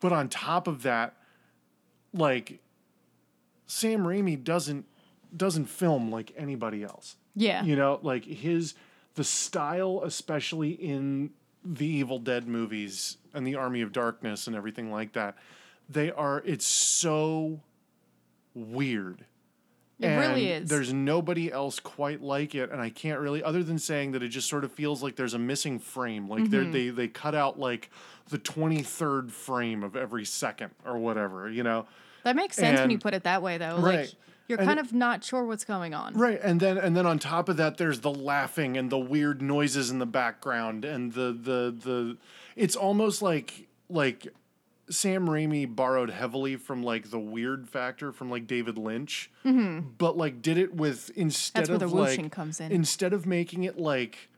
[0.00, 1.14] But on top of that,
[2.12, 2.58] like
[3.66, 4.84] Sam Raimi doesn't
[5.36, 7.16] doesn't film like anybody else.
[7.34, 7.62] yeah.
[7.64, 8.74] You know, like his
[9.14, 11.30] the style, especially in
[11.64, 15.36] the Evil Dead movies and the Army of Darkness and everything like that,
[15.88, 17.60] they are it's so
[18.54, 19.24] weird.
[20.04, 20.68] It really is.
[20.68, 24.28] There's nobody else quite like it, and I can't really, other than saying that it
[24.28, 26.28] just sort of feels like there's a missing frame.
[26.28, 26.72] Like Mm-hmm.
[26.72, 27.90] they they cut out like
[28.28, 31.86] the twenty third frame of every second or whatever, you know.
[32.24, 33.78] That makes sense when you put it that way, though.
[33.78, 34.00] Right.
[34.00, 34.10] Like
[34.46, 36.14] you're And kind of not sure what's going on.
[36.14, 39.40] Right, and then and then on top of that, there's the laughing and the weird
[39.40, 42.16] noises in the background, and the the the.
[42.56, 44.28] It's almost like like
[44.90, 50.42] Sam Raimi borrowed heavily from like the weird factor from like David Lynch, but like
[50.42, 51.72] did it with instead Mm-hmm.
[51.74, 52.70] Of the like comes in.
[52.72, 54.28] instead of making it like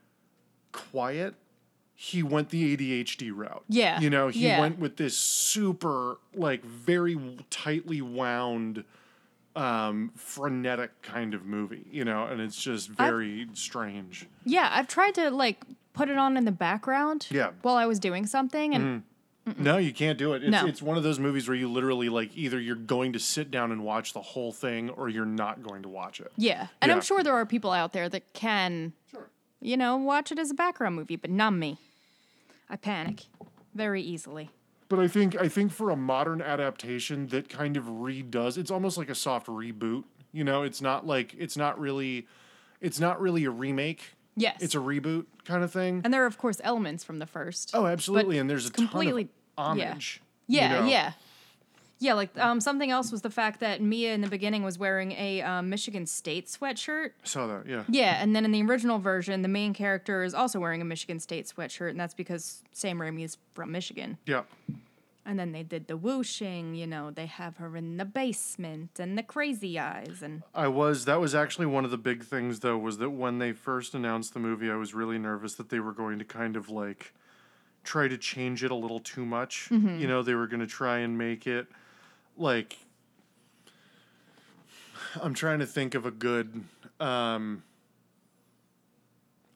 [0.73, 1.35] quiet.
[1.99, 3.65] He went the ADHD route.
[3.71, 4.61] Yeah, You know, he yeah.
[4.61, 7.19] went with this super, like, very
[7.49, 8.85] tightly wound
[9.57, 14.27] um, frenetic kind of movie, you know, and it's just very strange.
[14.45, 17.27] Yeah, I've tried to like put it on in the background.
[17.31, 17.53] Yeah.
[17.63, 19.03] While I was doing something, and
[19.57, 20.43] No, you can't do it.
[20.43, 20.67] It's, No.
[20.67, 23.71] it's one of those movies where you literally like either you're going to sit down
[23.71, 26.33] and watch the whole thing or you're not going to watch it.
[26.37, 26.97] yeah, and Yeah.
[26.97, 29.29] I'm sure there are people out there that can, Sure.
[29.61, 31.79] you know, watch it as a background movie, but not me.
[32.69, 33.27] I panic
[33.75, 34.51] very easily.
[34.89, 38.97] But I think I think for a modern adaptation that kind of redoes, it's almost
[38.99, 40.05] like a soft reboot.
[40.33, 42.27] You know, it's not like it's not really,
[42.81, 44.15] it's not really a remake.
[44.37, 44.59] Yes.
[44.61, 46.01] It's a reboot kind of thing.
[46.05, 47.71] and there are of course elements from the first.
[47.75, 48.39] Oh, absolutely.
[48.39, 49.85] And there's a completely- ton yeah.
[49.85, 50.21] of homage.
[50.47, 50.87] you Yeah, know?
[50.87, 51.13] yeah.
[51.99, 55.13] Yeah, like um, something else was the fact that Mia in the beginning was wearing
[55.13, 57.13] a um, Michigan State sweatshirt.
[57.25, 57.67] I saw that.
[57.67, 57.85] Yeah.
[57.89, 61.21] Yeah, and then in the original version, the main character is also wearing a Michigan
[61.21, 64.19] State sweatshirt, and that's because Sam Raimi is from Michigan.
[64.27, 64.43] Yeah.
[65.29, 69.19] And then they did the whooshing, you know, they have her in the basement and
[69.19, 71.05] the crazy eyes and I was.
[71.05, 74.35] That was actually one of the big things, though, was that when they first announced
[74.35, 77.13] the movie, I was really nervous that they were going to kind of like
[77.83, 79.69] try to change it a little too much.
[79.71, 79.99] Mm-hmm.
[79.99, 81.67] You know, they were going to try and make it
[82.37, 82.77] like.
[85.21, 86.63] I'm trying to think of a good.
[87.01, 87.65] Um,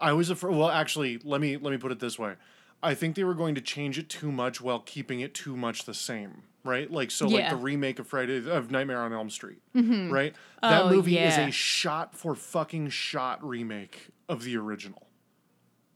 [0.00, 0.56] I was afraid.
[0.56, 2.34] Well, actually, let me let me put it this way.
[2.82, 5.84] I think they were going to change it too much while keeping it too much
[5.84, 6.90] the same, right?
[6.90, 10.10] Like so, like the remake of Friday of Nightmare on Elm Street, mm-hmm.
[10.10, 10.34] right?
[10.62, 15.08] That Oh, movie is a shot for fucking shot remake of the original,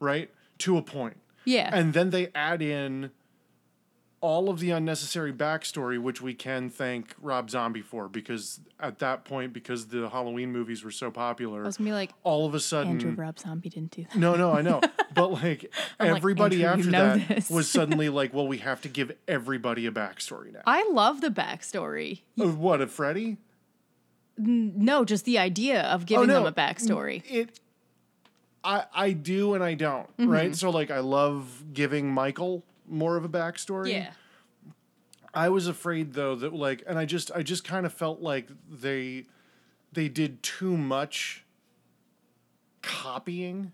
[0.01, 0.31] right?
[0.59, 1.71] To a point, yeah.
[1.73, 3.11] and then they add in
[4.25, 9.27] all of the unnecessary backstory, which we can thank Rob Zombie for, because at that
[9.27, 12.55] point, because the Halloween movies were so popular, I was gonna be like, all of
[12.55, 14.17] a sudden, Andrew Rob Zombie didn't do that.
[14.17, 14.81] no, no, I know.
[15.15, 17.49] But like I'm like, everybody you after know that this.
[17.51, 20.63] was suddenly like, well, we have to give everybody a backstory now.
[20.67, 22.23] I love the backstory.
[22.41, 23.37] Of what, of Freddy?
[24.37, 26.35] No, just the idea of giving no.
[26.43, 27.23] them a backstory.
[27.31, 27.61] it
[28.65, 30.29] I I do and I don't, Mm-hmm.
[30.31, 30.57] right?
[30.57, 33.93] So like I love giving Michael more of a backstory.
[33.93, 34.11] Yeah.
[35.33, 38.49] I was afraid though that like and I just I just kind of felt like
[38.71, 39.25] they
[39.93, 41.45] they did too much
[42.83, 43.73] copying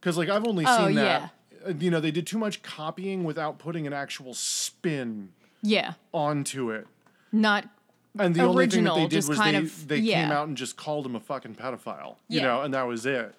[0.00, 1.32] cuz like I've only Oh, seen that
[1.66, 5.30] uh, you know they did too much copying without putting an actual spin
[5.62, 5.94] Yeah.
[6.12, 6.86] onto it.
[7.32, 7.68] Not
[8.18, 10.76] And the only thing that they did was they, of- they came out and just
[10.76, 12.46] called him a fucking pedophile, you Yeah.
[12.46, 13.34] know, and that was it.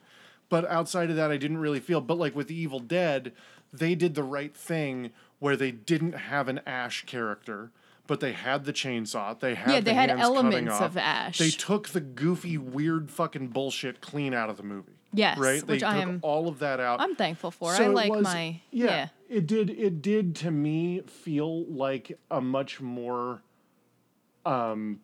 [0.50, 2.00] But outside of that, I didn't really feel.
[2.00, 3.34] But like with the Evil Dead,
[3.74, 7.72] they did the right thing where they didn't have an Ash character,
[8.08, 9.40] but they had the chainsaw.
[9.40, 11.38] They had Yeah, the they had hands elements of Ash.
[11.38, 14.94] They took the goofy, weird, fucking bullshit clean out of the movie.
[15.14, 15.66] Yes, right.
[15.66, 17.00] which they I took am- all of that out.
[17.02, 17.74] I'm thankful for.
[17.76, 19.08] So I like was- my yeah, yeah.
[19.30, 19.70] It did.
[19.70, 23.42] It did to me feel like a much more
[24.46, 25.02] um,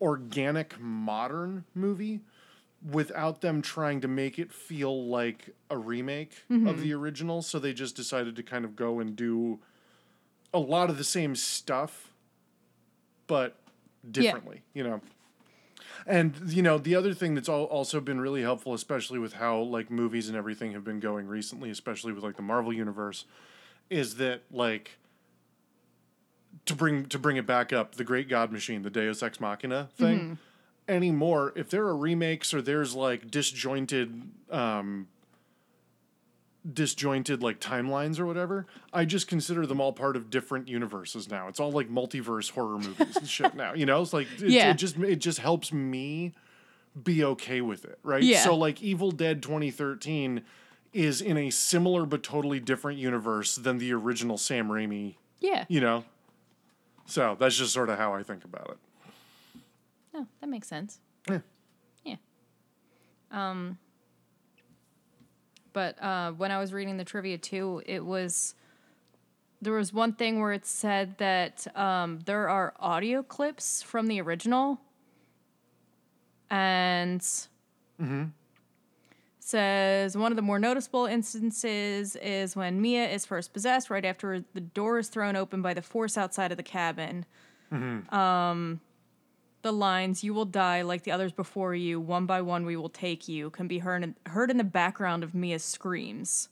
[0.00, 2.20] organic, modern movie,
[2.90, 6.66] without them trying to make it feel like a remake Mm-hmm.
[6.66, 7.42] of the original.
[7.42, 9.58] So they just decided to kind of go and do
[10.54, 12.12] a lot of the same stuff,
[13.26, 13.56] but
[14.10, 14.62] differently.
[14.74, 15.00] You know.
[16.06, 19.58] And you know the other thing that's al- also been really helpful, especially with how
[19.58, 23.24] like movies and everything have been going recently, especially with like the Marvel universe,
[23.90, 24.98] is that like
[26.66, 29.88] to bring to bring it back up, the Great God Machine, the Deus Ex Machina
[29.96, 30.38] thing.
[30.88, 35.08] Anymore, if there are remakes or there's like disjointed, um,
[36.72, 41.48] disjointed like timelines or whatever, I just consider them all part of different universes now.
[41.48, 43.74] It's all like multiverse horror movies and shit now.
[43.74, 44.70] You know, it's like it, Yeah.
[44.70, 46.34] it just it just helps me
[47.02, 48.22] be okay with it, right?
[48.22, 48.42] Yeah.
[48.42, 50.42] So like Evil Dead 2013
[50.92, 55.64] is in a similar but totally different universe than the original Sam Raimi, Yeah.
[55.68, 56.04] you know.
[57.06, 58.78] So that's just sort of how I think about it.
[60.16, 60.98] Oh, that makes sense.
[61.28, 61.40] Yeah.
[62.04, 62.16] Yeah.
[63.30, 63.78] Um
[65.72, 68.54] but uh when I was reading the trivia too, it was
[69.60, 74.20] there was one thing where it said that um there are audio clips from the
[74.22, 74.80] original
[76.50, 77.22] and
[79.38, 84.44] says one of the more noticeable instances is when Mia is first possessed right after
[84.54, 87.24] the door is thrown open by the force outside of the cabin
[89.66, 92.00] the lines "You will die like the others before you.
[92.00, 95.24] One by one, we will take you." Can be heard in, heard in the background
[95.24, 96.48] of Mia's screams,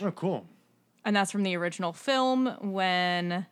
[0.00, 0.46] Oh, cool.
[1.04, 3.46] and that's from the original film when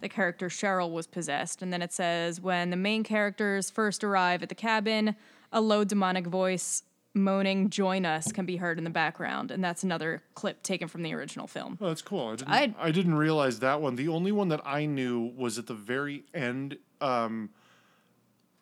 [0.00, 1.60] the character Cheryl was possessed.
[1.62, 5.16] And then it says when the main characters first arrive at the cabin,
[5.52, 6.82] a low demonic voice
[7.14, 11.02] moaning "Join us" can be heard in the background, and that's another clip taken from
[11.02, 11.78] the original film.
[11.80, 12.28] Oh, that's cool.
[12.28, 12.50] I didn't.
[12.52, 13.96] I- I, didn't realize that one.
[13.96, 16.78] The only one that I knew was at the very end.
[17.00, 17.50] Um,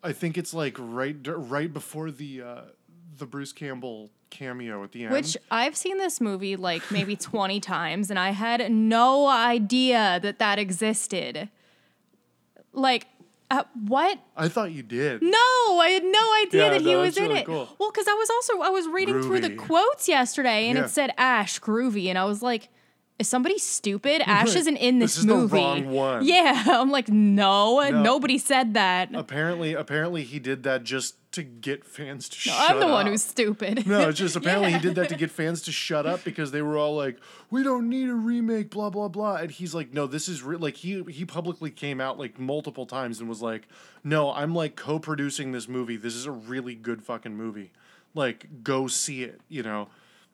[0.05, 2.61] I think it's like right right before the uh,
[3.16, 5.12] the Bruce Campbell cameo at the end.
[5.12, 10.38] Which I've seen this movie like maybe 20 times and I had no idea that
[10.40, 11.48] that existed.
[12.72, 13.07] Like,
[13.50, 14.18] uh, what?
[14.36, 15.22] I thought you did.
[15.22, 17.46] No, I had no idea Yeah, that he was in really it.
[17.46, 17.68] cool.
[17.78, 20.84] Well, because I was also I was reading through the quotes yesterday and Yeah.
[20.84, 22.68] it said Ash Groovy and I was like,
[23.19, 24.23] is somebody stupid?
[24.27, 25.57] Ash isn't in this, This is the movie.
[25.57, 26.25] wrong one.
[26.25, 29.11] Yeah, I'm like, no, nobody said that.
[29.15, 32.71] Apparently, apparently he did that just to get fans to shut up.
[32.71, 33.87] I'm the one who's stupid.
[33.87, 34.79] No, it's just apparently Yeah.
[34.79, 37.19] he did that to get fans to shut up because they were all like,
[37.51, 39.37] "We don't need a remake," blah blah blah.
[39.37, 40.57] And he's like, "No, this is re-.
[40.57, 43.67] like he he publicly came out like multiple times and was like,
[44.05, 45.97] "No, I'm like co-producing this movie.
[45.97, 47.73] This is a really good fucking movie.
[48.15, 49.89] Like, go see it." You know.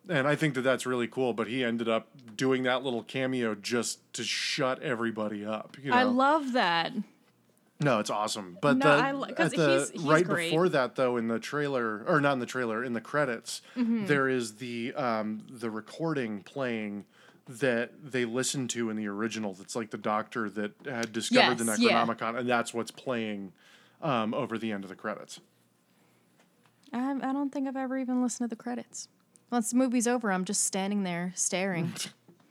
[0.08, 1.32] And I think that that's really cool.
[1.34, 5.76] But he ended up doing that little cameo just to shut everybody up.
[5.82, 5.96] You know?
[5.96, 6.92] I love that.
[7.82, 8.58] No, it's awesome.
[8.60, 10.50] But No, the, at the he's- he's right great.
[10.50, 14.04] before that, though, in the trailer or not in the trailer, in the credits, Mm-hmm.
[14.06, 17.06] there is the um, the recording playing
[17.48, 19.54] that they listened to in the original.
[19.54, 22.04] That's like the doctor that had discovered the Yes, yeah.
[22.04, 23.52] Necronomicon, and that's what's playing
[24.02, 25.40] um, over the end of the credits.
[26.92, 29.08] I, I don't think I've ever even listened to the credits.
[29.50, 31.92] Once the movie's over, I'm just standing there staring.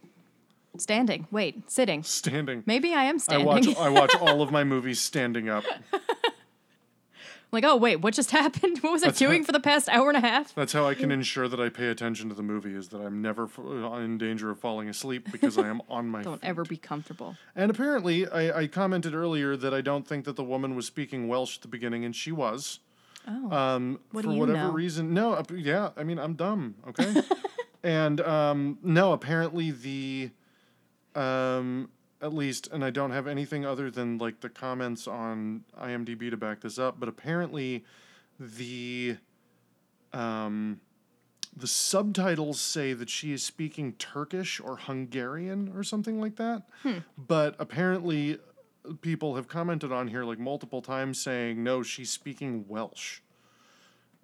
[0.78, 1.28] standing.
[1.32, 2.04] Wait, sitting.
[2.04, 2.64] Standing.
[2.66, 3.47] Maybe I am standing.
[3.47, 3.76] I standing.
[3.76, 5.64] watch I watch all of my movies standing up.
[7.54, 8.80] like, oh wait, what just happened?
[8.80, 10.54] What was I doing how- for the past hour and a half?
[10.54, 12.74] That's how I can ensure that I pay attention to the movie.
[12.76, 16.08] Is that I'm never f- uh, in danger of falling asleep because I am on
[16.10, 16.22] my.
[16.22, 16.47] Don't feet.
[16.47, 17.38] ever be comfortable.
[17.56, 21.28] And apparently, I, I commented earlier that I don't think that the woman was speaking
[21.30, 22.80] Welsh at the beginning, and she was.
[23.28, 23.51] Oh.
[23.51, 24.72] Um, What for do you whatever know?
[24.72, 27.22] reason, no, uh, yeah, I mean, I'm dumb, okay.
[27.84, 30.32] and um, no, apparently the,
[31.15, 31.89] um,
[32.22, 36.38] at least, and I don't have anything other than like the comments on IMDb to
[36.38, 37.86] back this up, but apparently
[38.39, 39.17] the
[40.13, 40.80] um
[41.55, 46.63] the subtitles say that she is speaking Turkish or Hungarian or something like that.
[47.17, 48.38] But apparently
[49.02, 53.20] people have commented on here like multiple times saying no, she's speaking Welsh.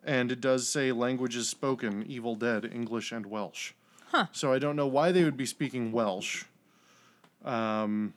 [0.03, 3.74] And it does say languages spoken, Evil Dead, English and Welsh.
[4.10, 4.28] Huh.
[4.32, 6.45] So I don't know why they would be speaking Welsh.
[7.43, 8.14] Um,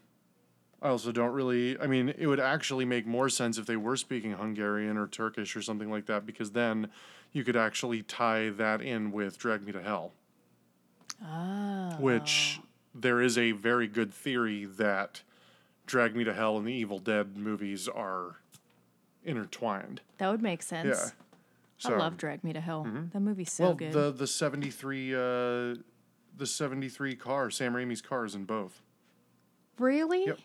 [0.80, 1.78] I also don't really.
[1.80, 5.57] I mean, it would actually make more sense if they were speaking Hungarian or Turkish
[5.57, 6.89] or something like that, because then
[7.32, 10.12] you could actually tie that in with Drag Me to Hell.
[11.24, 11.97] Ah.
[11.99, 12.61] Which
[12.95, 15.22] there is a very good theory that
[15.89, 18.36] Drag Me to Hell and the Evil Dead movies are
[19.24, 20.01] intertwined.
[20.18, 21.14] That would make sense.
[21.84, 21.91] Yeah.
[21.93, 22.86] I love Drag Me to Hell.
[23.12, 23.93] That movie's so well, good.
[23.93, 25.76] the the seventy three uh,
[26.36, 28.82] the seventy three car, Sam Raimi's car is in both.
[29.78, 30.26] really?
[30.26, 30.39] Yep.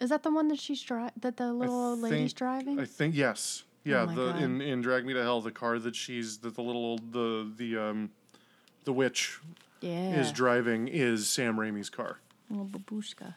[0.00, 2.80] Is that the one that she's dri- that the little old lady's driving?
[2.80, 3.64] I think yes.
[3.84, 4.42] Yeah, Oh the God.
[4.42, 7.50] in in Drag Me to Hell, the car that she's that the little old the
[7.56, 8.10] the um
[8.84, 9.38] the witch
[9.80, 10.18] yeah.
[10.20, 12.18] is driving is Sam Raimi's car.
[12.50, 13.34] little babushka.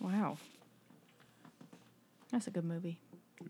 [0.00, 0.36] Wow.
[2.30, 2.98] That's a good movie.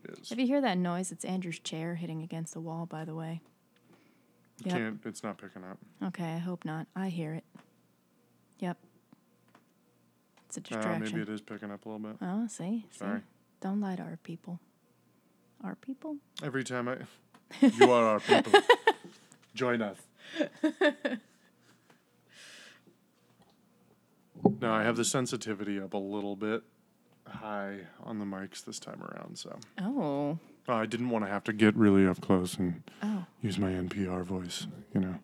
[0.05, 0.31] It is.
[0.33, 3.41] If you hear that noise, it's Andrew's chair hitting against the wall, by the way.
[4.65, 4.77] You Yep.
[4.79, 5.79] Can't it's not picking up.
[6.03, 6.87] Okay, I hope not.
[6.95, 7.45] I hear it.
[8.61, 8.79] Yep.
[10.47, 11.03] It's a Uh, distraction.
[11.17, 12.17] maybe it is picking up a little bit.
[12.23, 12.87] Oh, see?
[12.91, 12.99] see?
[12.99, 13.23] Sorry.
[13.61, 14.61] Don't lie to our people.
[15.63, 16.19] Our people?
[16.43, 16.99] Every time I
[17.79, 18.53] You are our people.
[19.55, 19.99] Join us.
[24.61, 26.63] No, I have the sensitivity up a little bit
[27.27, 30.39] high on the mics this time around, so Oh.
[30.69, 33.27] Uh, I didn't want to have to get really up close and Oh.
[33.43, 35.19] use my NPR voice, you know.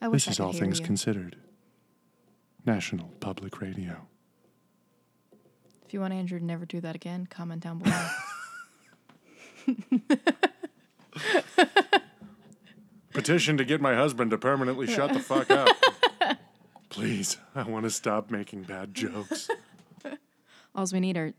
[0.00, 0.84] I wish This I is all things you.
[0.86, 1.36] considered.
[2.66, 4.06] National Public Radio.
[5.86, 8.08] If you want Andrew to never do that again, comment down below.
[13.12, 15.68] Petition to get my husband to permanently shut the fuck up.
[16.90, 19.48] Please, I want to stop making bad jokes.
[20.74, 21.32] All we need are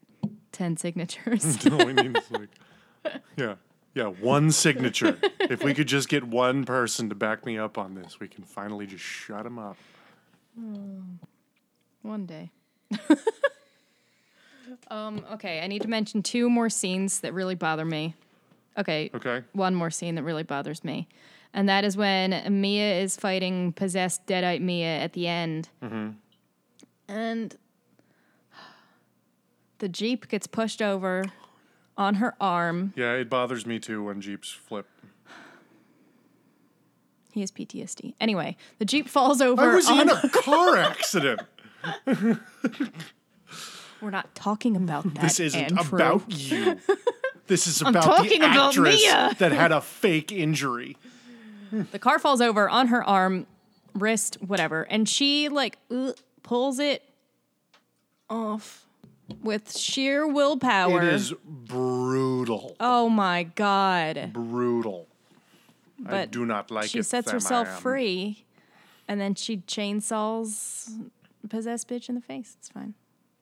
[0.52, 1.66] 10 signatures.
[1.72, 2.50] All we need is like,
[3.38, 3.56] yeah,
[3.96, 5.18] yeah, one signature.
[5.40, 8.44] If we could just get one person to back me up on this, we can
[8.44, 9.78] finally just shut him up.
[12.02, 12.52] One day.
[14.92, 18.16] um, okay, I need to mention two more scenes that really bother me.
[18.78, 19.44] Okay, Okay.
[19.54, 21.08] one more scene that really bothers me.
[21.54, 25.70] And that is when Mia is fighting possessed Deadite Mia at the end.
[25.84, 26.10] Mm-hmm.
[27.08, 27.58] And
[29.80, 31.26] the Jeep gets pushed over
[31.98, 32.94] on her arm.
[32.96, 34.88] Yeah, it bothers me too when Jeeps flip.
[37.32, 38.14] He has PTSD.
[38.20, 39.62] Anyway, the Jeep falls over.
[39.62, 41.42] I was on in a car accident.
[44.02, 45.22] We're not talking about that.
[45.22, 45.98] This isn't Andrew.
[45.98, 46.78] about you.
[47.48, 49.36] This is about talking the about actress Mia.
[49.40, 50.98] that had a fake injury.
[51.72, 53.48] The car falls over on her arm,
[53.94, 56.14] wrist, whatever, and she like uh,
[56.44, 57.04] pulls it
[58.30, 58.86] off
[59.44, 61.02] with sheer willpower.
[61.02, 62.76] It is brutal.
[62.80, 64.32] Oh my god!
[64.34, 65.08] Brutal.
[66.06, 67.04] I But do not like she it.
[67.06, 68.46] sets herself free,
[69.08, 71.10] and then she chainsaws
[71.50, 72.56] possessed bitch in the face.
[72.60, 72.94] It's fine.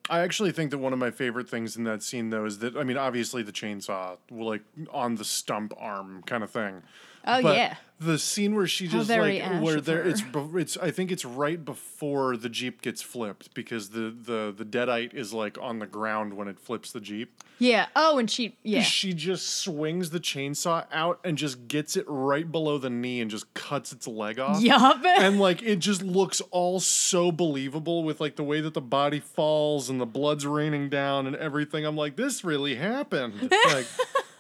[0.10, 2.78] I actually think that one of my favorite things in that scene, though, is that
[2.78, 4.62] I mean, obviously the chainsaw, like
[4.92, 6.82] on the stump arm kind of thing.
[7.28, 7.76] Oh But yeah.
[8.00, 11.64] the scene where she just very like where there it's it's I think it's right
[11.64, 16.34] before the jeep gets flipped because the the the deadite is like on the ground
[16.34, 17.32] when it flips the jeep.
[17.60, 17.88] Yeah.
[17.96, 18.82] Oh, and she yeah.
[18.82, 23.30] She just swings the chainsaw out and just gets it right below the knee and
[23.32, 24.62] just cuts its leg off.
[24.62, 25.04] Yup.
[25.18, 29.20] And like it just looks all so believable with like the way that the body
[29.20, 31.86] falls and the blood's raining down and everything.
[31.86, 33.52] I'm like, this really happened.
[33.66, 33.88] like,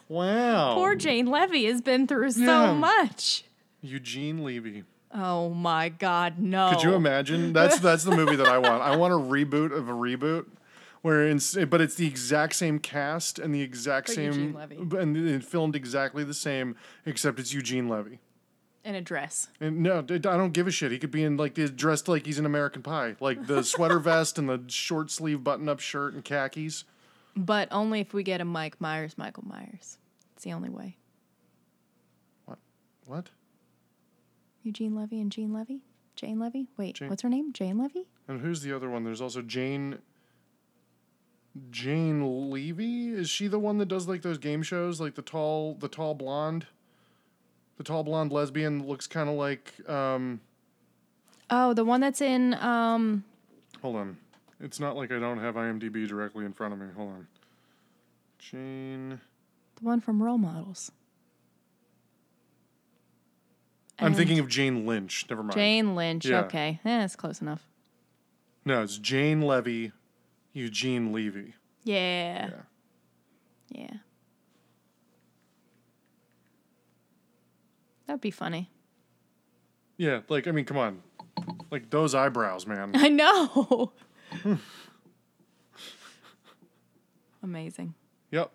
[0.09, 0.73] wow.
[0.75, 2.73] Poor Jane Levy has been through so Yeah.
[2.73, 3.43] much.
[3.81, 4.83] Eugene Levy.
[5.13, 6.71] Oh my God, no.
[6.73, 7.53] Could you imagine?
[7.53, 8.81] That's that's the movie that I want.
[8.83, 10.45] I want a reboot of a reboot,
[11.01, 11.39] where in,
[11.69, 14.75] but it's the exact same cast and the exact But same Eugene Levy.
[14.99, 18.19] and it filmed exactly the same, except it's Eugene Levy.
[18.83, 19.49] In a dress.
[19.59, 20.91] And no, d- I don't give a shit.
[20.91, 23.99] He could be in like the dressed like he's in American Pie, like the sweater
[23.99, 26.83] vest and the short sleeve button up shirt and khakis.
[27.37, 29.97] But only if we get a Mike Myers, Michael Myers.
[30.35, 30.97] It's the only way.
[32.45, 32.57] What?
[33.05, 33.29] What?
[34.63, 35.81] Eugene Levy and Jean Levy?
[36.15, 36.67] Jane Levy?
[36.77, 37.53] Wait, Jane- what's her name?
[37.53, 38.07] Jane Levy?
[38.27, 39.03] And who's the other one?
[39.03, 39.99] There's also Jane.
[41.71, 45.75] Jane Levy is she the one that does like those game shows, like the tall,
[45.75, 46.65] the tall blonde,
[47.77, 49.73] the tall blonde lesbian looks kind of like.
[49.89, 50.41] um
[51.49, 53.23] Oh, the one that's in um
[53.81, 54.17] Hold Hold on.
[54.59, 56.87] It's not like I don't have IMDb directly in front of me.
[56.95, 57.27] Hold on.
[58.39, 59.21] Jane.
[59.75, 60.91] The one from Role Models.
[63.99, 65.25] I'm And thinking of Jane Lynch.
[65.29, 65.53] Never mind.
[65.53, 66.25] Jane Lynch.
[66.25, 66.41] Yeah.
[66.41, 67.67] Okay, yeah, that's close enough.
[68.65, 69.91] No, it's Jane Levy,
[70.53, 71.53] Eugene Levy.
[71.83, 72.49] Yeah.
[72.49, 72.61] Yeah.
[73.69, 73.97] Yeah.
[78.05, 78.69] That'd be funny.
[79.97, 81.01] Yeah, like I mean, come on,
[81.71, 82.91] like those eyebrows, man.
[82.95, 83.91] I know.
[87.43, 87.93] Amazing.
[88.31, 88.51] yep.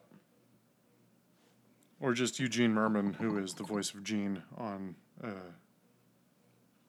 [2.01, 5.29] Or just Eugene Mirman, who is the voice of Gene on uh,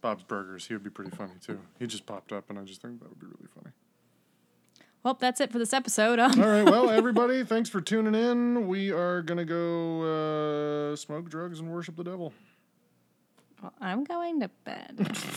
[0.01, 0.65] Bob's Burgers.
[0.65, 1.59] He would be pretty funny too.
[1.79, 3.73] He just popped up, and I just think that would be really funny.
[5.03, 6.17] Well, that's it for this episode.
[6.17, 8.67] Um, All right, well, everybody, thanks for tuning in.
[8.67, 12.33] We are gonna go uh, smoke drugs and worship the devil.
[13.61, 15.17] Well, I'm going to bed.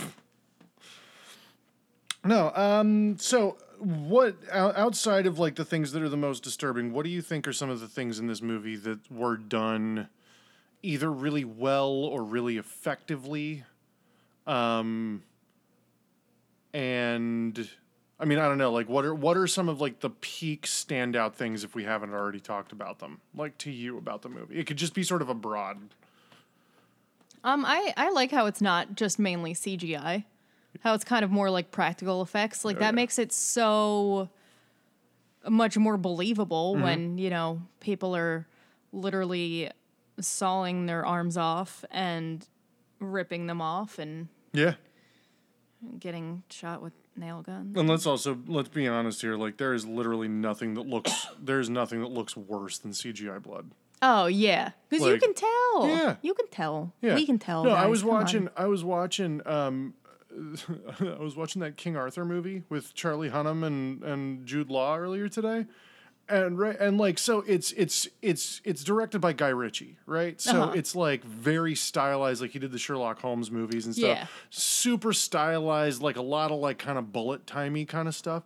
[2.27, 7.05] No, um, so what outside of like the things that are the most disturbing, what
[7.05, 10.09] do you think are some of the things in this movie that were done
[10.83, 13.64] either really well or really effectively?
[14.47, 15.22] Um,
[16.72, 17.68] and
[18.18, 20.66] I mean, I don't know, like what are what are some of like the peak
[20.66, 23.20] standout things if we haven't already talked about them?
[23.35, 24.59] Like to you about the movie.
[24.59, 25.79] It could just be sort of a broad
[27.47, 30.24] um, I, I like how it's not just mainly CGI.
[30.81, 32.64] How it's kind of more like practical effects.
[32.64, 32.91] Like that yeah.
[32.93, 34.29] makes it so
[35.49, 36.83] much more believable Mm-hmm.
[36.83, 38.47] when, you know, people are
[38.93, 39.70] literally
[40.20, 42.47] sawing their arms off and
[43.01, 44.74] ripping them off and Yeah.
[45.99, 47.77] getting shot with nail guns.
[47.77, 49.37] And let's also let's be honest here.
[49.37, 53.70] Like there is literally nothing that looks there's nothing that looks worse than CGI blood.
[54.03, 55.89] Oh yeah, because you can tell.
[55.89, 56.16] Yeah.
[56.22, 56.93] you can tell.
[57.01, 57.64] Yeah, we can tell.
[57.64, 58.16] No, I was come on.
[58.16, 58.49] watching.
[58.57, 59.41] I was watching.
[59.47, 59.95] Um,
[61.01, 65.28] I was watching that King Arthur movie with Charlie Hunnam and and Jude Law earlier
[65.28, 65.66] today,
[66.28, 70.41] and right and like so it's it's it's it's directed by Guy Ritchie, right?
[70.41, 70.72] So Uh-huh.
[70.74, 74.18] it's like very stylized, like he did the Sherlock Holmes movies and stuff.
[74.18, 74.26] Yeah.
[74.51, 78.43] Super stylized, like a lot of like kind of bullet timey kind of stuff.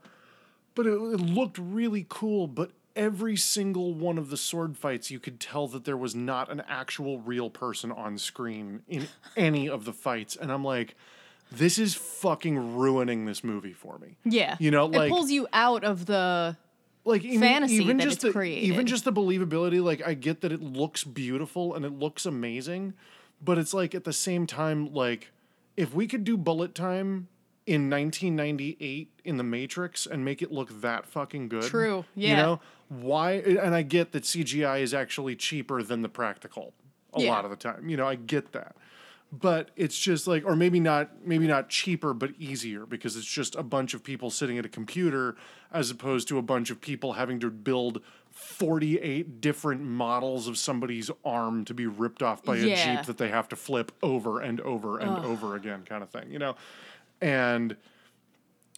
[0.74, 2.46] But it, it looked really cool.
[2.46, 6.50] But every single one of the sword fights, you could tell that there was not
[6.50, 10.36] an actual real person on screen in any of the fights.
[10.36, 10.94] And I'm like,
[11.50, 14.16] this is fucking ruining this movie for me.
[14.24, 16.56] Yeah, You know, like- it pulls you out of the.
[17.04, 18.64] like even, fantasy even that just it's the, created.
[18.66, 22.92] even just the believability like i get that it looks beautiful and it looks amazing
[23.42, 25.30] but it's like at the same time like
[25.78, 27.26] if we could do bullet time
[27.66, 32.28] in 1998 in the matrix and make it look that fucking good True, Yeah.
[32.30, 36.74] you know why and i get that cgi is actually cheaper than the practical
[37.14, 37.30] a Yeah.
[37.30, 38.76] lot of the time you know i get that
[39.32, 43.54] but it's just like or maybe not maybe not cheaper but easier because it's just
[43.54, 45.36] a bunch of people sitting at a computer
[45.72, 48.00] as opposed to a bunch of people having to build
[48.30, 52.96] 48 different models of somebody's arm to be ripped off by a Yeah.
[52.96, 56.30] jeep that they have to flip over and over and over again kind of thing
[56.30, 56.56] you know
[57.20, 57.76] and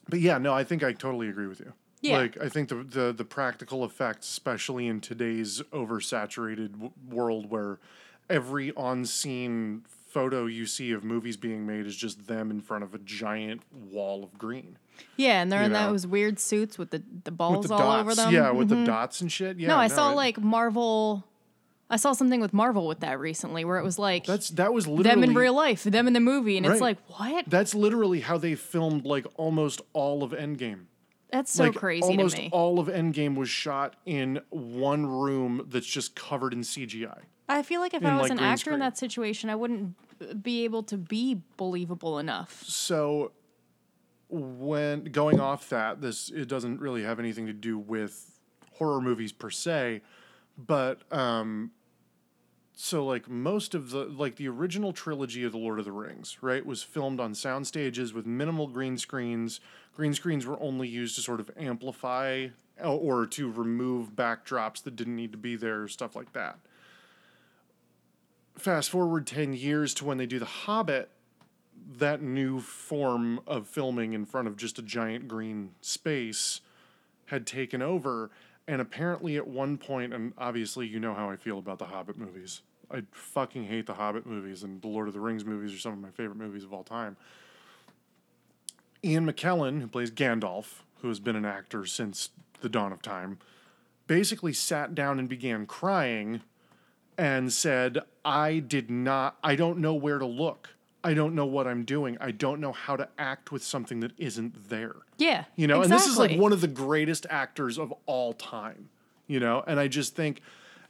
[0.08, 1.72] but yeah no i think i totally agree with you
[2.02, 2.18] Yeah.
[2.18, 7.78] like i think the the, the practical effects especially in today's oversaturated w- world where
[8.28, 12.94] every on-scene photo you see of movies being made is just them in front of
[12.94, 14.76] a giant wall of green
[15.16, 15.90] Yeah, and they're You in know.
[15.92, 18.26] those weird suits with the the balls the all dots over them.
[18.26, 18.34] Mm-hmm.
[18.34, 21.24] yeah with the dots and shit yeah no, I saw it- like Marvel.
[21.90, 24.86] I saw something with Marvel with that recently, where it was like that's that was
[24.86, 27.44] literally them in real life, them in the movie, and it's like what?
[27.48, 30.84] that's literally how they filmed like almost all of endgame
[31.30, 32.48] That's so like crazy almost to me.
[32.52, 37.18] all of Endgame was shot in one room that's just covered in CGI.
[37.48, 40.42] I feel like if in, I was like, an actor in that situation, I wouldn't
[40.42, 42.62] be able to be believable enough.
[42.66, 43.32] So
[44.28, 48.40] when going off that, this it doesn't really have anything to do with
[48.74, 50.02] horror movies per se,
[50.56, 51.72] but um
[52.74, 56.38] so like most of the like the original trilogy of the Lord of the Rings,
[56.40, 59.60] right, was filmed on sound stages with minimal green screens.
[59.94, 62.48] Green screens were only used to sort of amplify
[62.82, 66.58] or to remove backdrops that didn't need to be there, stuff like that.
[68.56, 71.10] Fast forward 10 years to when they do The Hobbit,
[71.98, 76.60] that new form of filming in front of just a giant green space
[77.26, 78.30] had taken over.
[78.68, 82.16] And apparently, at one point, and obviously, you know how I feel about the Hobbit
[82.16, 82.62] movies.
[82.90, 85.94] I fucking hate the Hobbit movies, and the Lord of the Rings movies are some
[85.94, 87.16] of my favorite movies of all time.
[89.02, 92.30] Ian McKellen, who plays Gandalf, who has been an actor since
[92.60, 93.38] the dawn of time,
[94.06, 96.42] basically sat down and began crying
[97.18, 100.70] and said, I did not, I don't know where to look.
[101.04, 102.16] I don't know what I'm doing.
[102.20, 104.96] I don't know how to act with something that isn't there.
[105.18, 105.44] Yeah.
[105.56, 108.88] You know, and this is like one of the greatest actors of all time.
[109.26, 110.42] You know, and I just think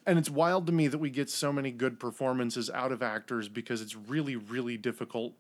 [0.05, 3.49] and it's wild to me that we get so many good performances out of actors
[3.49, 5.35] because it's really really difficult.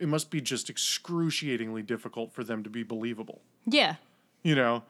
[0.00, 3.42] It must be just excruciatingly difficult for them to be believable.
[3.66, 3.96] Yeah.
[4.42, 4.84] You know,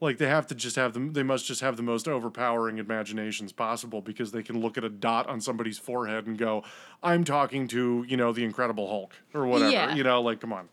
[0.00, 3.52] like they have to just have them they must just have the most overpowering imaginations
[3.52, 6.62] possible because they can look at a dot on somebody's forehead and go,
[7.02, 9.94] "I'm talking to, you know, the incredible Hulk or whatever." Yeah.
[9.94, 10.68] You know, like come on.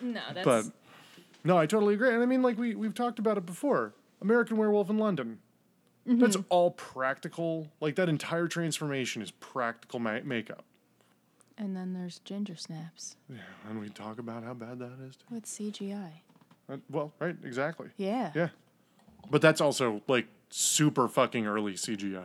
[0.00, 0.64] No, that's But
[1.44, 2.12] no, I totally agree.
[2.12, 3.94] And I mean, like we we've talked about it before.
[4.20, 5.38] American Werewolf in London.
[6.08, 6.20] Mm-hmm.
[6.20, 7.68] That's all practical.
[7.80, 10.64] Like that entire transformation is practical ma- makeup.
[11.58, 13.38] And then there's ginger snaps Yeah,
[13.68, 15.16] and we talk about how bad that is.
[15.16, 15.24] Too.
[15.34, 16.10] with CGI.
[16.68, 17.88] Uh, Well, right, exactly.
[17.96, 18.32] Yeah.
[18.34, 18.48] Yeah,
[19.30, 22.24] but that's also like super fucking early CGI.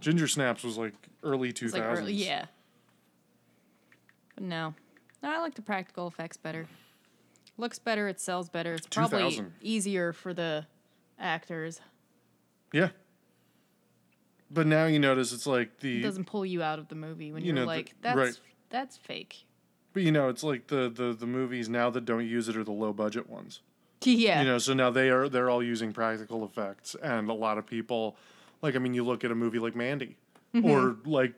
[0.00, 2.46] Ginger Snaps was like early two It's like early, yeah.
[4.34, 4.74] But no.
[5.22, 6.66] No, I like the practical effects better.
[7.58, 8.74] Looks better, it sells better.
[8.74, 9.52] It's probably 2000.
[9.62, 10.66] easier for the
[11.18, 11.80] actors.
[12.72, 12.88] yeah.
[14.48, 17.32] But now you notice it's like the It doesn't pull you out of the movie
[17.32, 18.40] when You are know, like, that's right.
[18.70, 19.44] that's fake.
[19.96, 22.62] But you know, it's like the the the movies now that don't use it are
[22.64, 23.60] the low budget ones.
[24.04, 24.42] Yeah.
[24.42, 27.66] You know, so now they are they're all using practical effects, and a lot of
[27.66, 28.14] people,
[28.60, 30.16] like I mean, you look at a movie like Mandy
[30.54, 30.70] Mm-hmm.
[30.70, 31.32] or like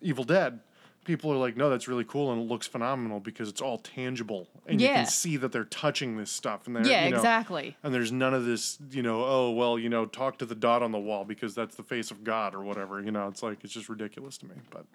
[0.00, 0.60] Evil Dead.
[1.04, 4.48] People are like, no, that's really cool and it looks phenomenal because it's all tangible
[4.66, 7.76] and you can see that they're touching this stuff and they're yeah, you know, exactly.
[7.82, 10.82] and there's none of this, you know, oh well, you know, talk to the dot
[10.82, 13.00] on the wall because that's the face of God or whatever.
[13.02, 14.54] You know, it's like it's just ridiculous to me.
[14.70, 14.86] But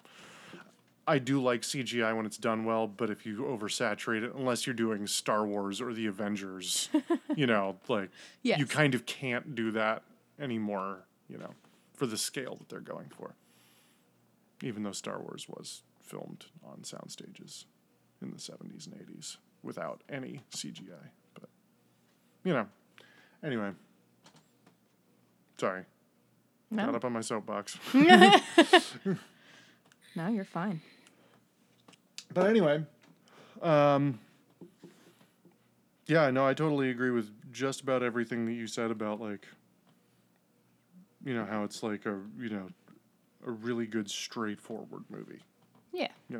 [1.06, 4.74] I do like CGI when it's done well, but if you oversaturate it, unless you're
[4.74, 6.88] doing Star Wars or the Avengers,
[7.36, 8.10] you know, like
[8.42, 10.02] you kind of can't do that
[10.40, 11.50] anymore, you know,
[11.94, 13.34] for the scale that they're going for.
[14.62, 17.66] Even though Star Wars was filmed on sound stages
[18.22, 21.10] in the 70s and 80s without any CGI.
[21.34, 21.50] But,
[22.42, 22.66] you know,
[23.44, 23.72] anyway.
[25.58, 25.84] Sorry.
[26.74, 27.78] Got up on my soapbox.
[27.94, 29.18] no,
[30.28, 30.80] you're fine.
[32.36, 32.84] But anyway,
[33.62, 34.18] um,
[36.06, 39.46] yeah, no, I totally agree with just about everything that you said about like,
[41.24, 42.68] you know, how it's like a you know,
[43.46, 45.40] a really good straightforward movie.
[45.94, 46.08] Yeah.
[46.28, 46.38] You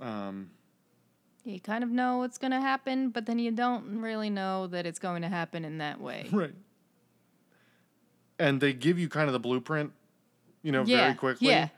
[0.00, 0.50] know, um,
[1.44, 4.84] You kind of know what's going to happen, but then you don't really know that
[4.84, 6.26] it's going to happen in that way.
[6.32, 6.52] right.
[8.38, 9.92] And they give you kind of the blueprint,
[10.62, 11.48] you know, Yeah, very quickly.
[11.48, 11.68] yeah.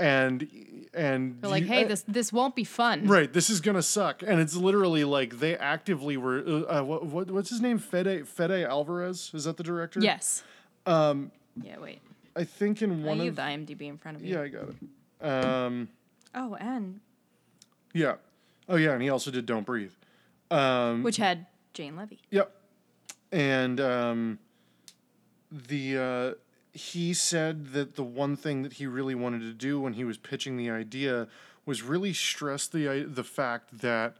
[0.00, 0.48] And
[0.94, 3.06] and They're like, you- hey, uh, this this won't be fun.
[3.06, 6.38] Right, this is gonna suck, and it's literally like they actively were.
[6.46, 7.78] Uh, uh, what, what what's his name?
[7.78, 10.00] Fede Fede Alvarez is that the director?
[10.00, 10.42] Yes.
[10.86, 11.30] Um.
[11.62, 11.78] Yeah.
[11.78, 12.00] Wait.
[12.34, 14.34] I think in I one you of the IMDb in front of you.
[14.34, 15.26] yeah, I got it.
[15.26, 15.88] Um,
[16.34, 17.00] Oh, and
[17.92, 18.14] yeah,
[18.68, 19.92] oh yeah, and he also did Don't Breathe.
[20.50, 22.20] Um, which had Jane Levy.
[22.30, 22.50] Yep.
[23.32, 24.38] And um,
[25.52, 26.34] the uh,
[26.72, 30.18] he said that the one thing that he really wanted to do when he was
[30.18, 31.26] pitching the idea
[31.66, 34.16] was really stress the the fact that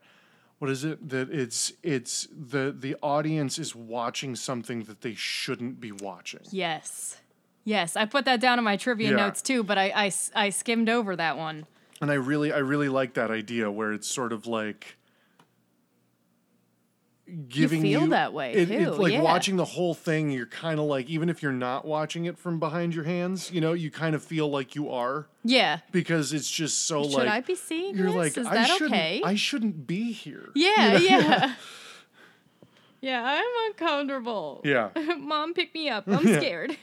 [0.59, 5.81] what is it that it's it's the the audience is watching something that they shouldn't
[5.81, 6.41] be watching.
[6.51, 7.17] Yes.
[7.65, 9.17] Yes, I put that down in my trivia Yeah.
[9.17, 11.67] notes too, but I I skimmed over that one.
[12.01, 14.97] And I really I really like that idea where it's sort of like
[17.49, 19.23] giving feel you that way, it, too, It's like yeah.
[19.23, 20.31] watching the whole thing.
[20.31, 23.61] You're kind of like even if you're not watching it from behind your hands, you
[23.61, 25.79] know, you kind of feel like you are Yeah.
[25.93, 28.17] because it's just so Should like I be seeing you're this?
[28.17, 29.23] like Is I that shouldn't okay?
[29.25, 30.51] I shouldn't be here.
[30.55, 31.55] yeah, yeah.
[33.01, 34.61] yeah, I'm uncomfortable.
[34.65, 34.91] Yeah.
[35.19, 36.05] Mom, pick me up.
[36.09, 36.39] I'm Yeah.
[36.39, 36.77] scared.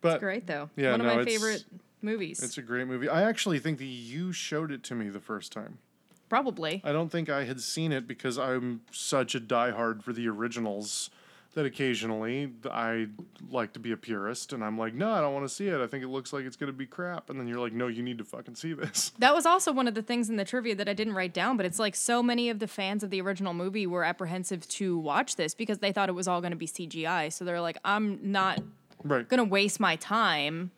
[0.00, 0.70] But it's Great though.
[0.76, 1.64] Yeah, one of my favorite
[2.02, 2.40] movies.
[2.42, 3.08] it's a great movie.
[3.08, 5.78] I actually think that you showed it to me the first time.
[6.28, 6.80] Probably.
[6.84, 11.10] I don't think I had seen it because I'm such a diehard for the originals
[11.54, 13.08] that occasionally I
[13.50, 15.80] like to be a purist and I'm like, no, I don't want to see it.
[15.80, 17.30] I think it looks like it's going to be crap.
[17.30, 19.12] And then you're like, no, you need to fucking see this.
[19.18, 21.56] That was also one of the things in the trivia that I didn't write down,
[21.56, 24.96] but it's like so many of the fans of the original movie were apprehensive to
[24.98, 27.32] watch this because they thought it was all going to be CGI.
[27.32, 28.60] So they're like, I'm not
[29.02, 29.26] Right.
[29.28, 30.70] going to waste my time.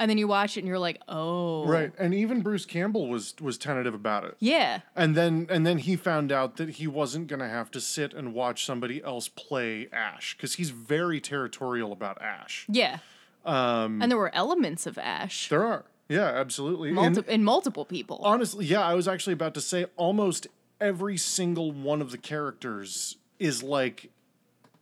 [0.00, 1.66] And then you watch it and you're like, oh.
[1.66, 1.92] Right.
[1.98, 4.34] And even Bruce Campbell was was tentative about it.
[4.40, 4.80] Yeah.
[4.96, 8.14] And then and then he found out that he wasn't going to have to sit
[8.14, 12.64] and watch somebody else play Ash cuz he's very territorial about Ash.
[12.68, 12.98] Yeah.
[13.44, 15.84] Um, and there were elements of Ash There are.
[16.08, 16.90] Yeah, absolutely.
[16.90, 18.20] multi- in multiple people.
[18.22, 20.46] honestly, yeah, I was actually about to say almost
[20.80, 24.10] every single one of the characters is like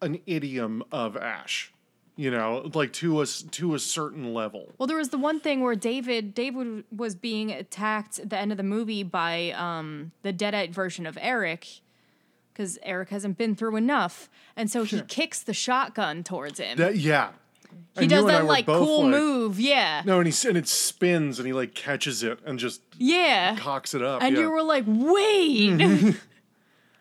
[0.00, 1.72] an idiom of Ash.
[2.20, 4.72] You know, like to a to a certain level.
[4.76, 8.50] Well, there was the one thing where David David was being attacked at the end
[8.50, 11.68] of the movie by um, the Deadite version of Eric,
[12.52, 16.76] because Eric hasn't been through enough, and so he kicks the shotgun towards him.
[16.76, 17.28] That yeah.
[17.94, 20.48] he And does you and I that like cool like- move, yeah, No, and he
[20.48, 23.54] and it spins and he like catches it and just yeah.
[23.54, 24.24] cocks it up.
[24.24, 24.42] and yeah.
[24.42, 25.80] you were like, wait.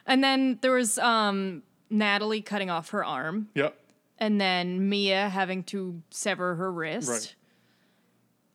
[0.06, 3.76] and then there was um, Natalie cutting off her arm, Yep.
[4.20, 7.36] And then Mia having to sever her wrist.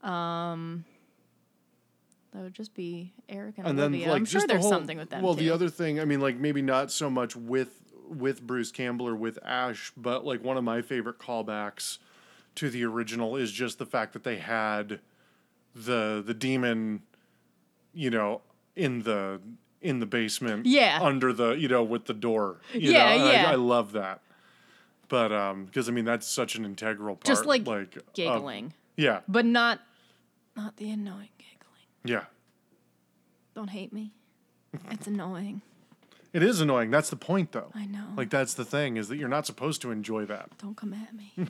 [0.02, 0.52] Right.
[0.52, 0.84] Um,
[2.32, 4.98] that would just be Eric and, and then like I'm sure the there's whole- something
[4.98, 5.40] with them Well, too.
[5.44, 9.14] the other thing, I mean, like maybe not so much with with Bruce Campbell or
[9.16, 11.98] with Ash, but like one of my favorite callbacks
[12.56, 15.00] to the original is just the fact that they had
[15.74, 17.02] the the demon,
[17.94, 18.40] you know,
[18.76, 19.40] in the
[19.80, 20.98] in the basement, Yeah.
[21.02, 23.30] under the you know with the door, you Yeah, know?
[23.30, 23.44] yeah.
[23.48, 24.20] I, I love that.
[25.08, 29.20] But um, because I mean that's such an integral part, just like, like giggling, yeah,
[29.28, 29.80] but not
[30.56, 31.86] not the annoying giggling.
[32.04, 32.24] yeah.
[33.54, 34.12] Don't hate me.
[34.90, 35.60] It's annoying.
[36.32, 36.90] It is annoying.
[36.90, 37.70] That's the point, though.
[37.74, 38.06] I know.
[38.16, 40.56] Like that's the thing is that you're not supposed to enjoy that.
[40.56, 41.32] Don't come at me.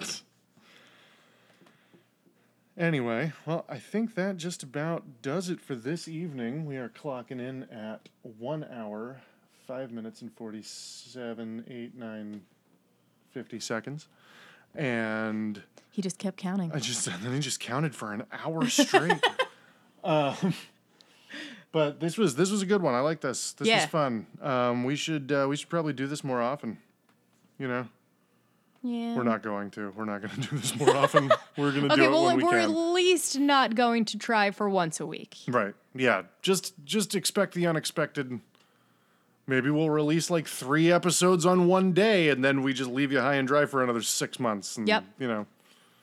[2.76, 6.64] Anyway, well, I think that just about does it for this evening.
[6.64, 9.20] We are clocking in at one hour,
[9.66, 12.40] five minutes and 47, eight, nine,
[13.32, 14.08] 50 seconds.
[14.74, 16.72] And he just kept counting.
[16.72, 19.20] I just, and then he just counted for an hour straight.
[20.04, 20.54] um,
[21.72, 22.94] but this was, this was a good one.
[22.94, 23.52] I like this.
[23.52, 24.26] This was fun.
[24.40, 26.78] Um, we should, uh, we should probably do this more often.
[27.58, 27.88] You know,
[28.82, 29.14] yeah.
[29.14, 29.92] we're not going to.
[29.96, 31.30] We're not going to do this more often.
[31.56, 32.60] We're going to do Okay, it well, when we we're can.
[32.60, 35.36] at least not going to try for once a week.
[35.46, 35.74] Right.
[35.94, 36.22] Yeah.
[36.40, 38.40] Just just expect the unexpected.
[39.52, 43.20] Maybe we'll release like three episodes on one day, and then we just leave you
[43.20, 44.78] high and dry for another six months.
[44.78, 45.04] And, Yep.
[45.18, 45.46] You know,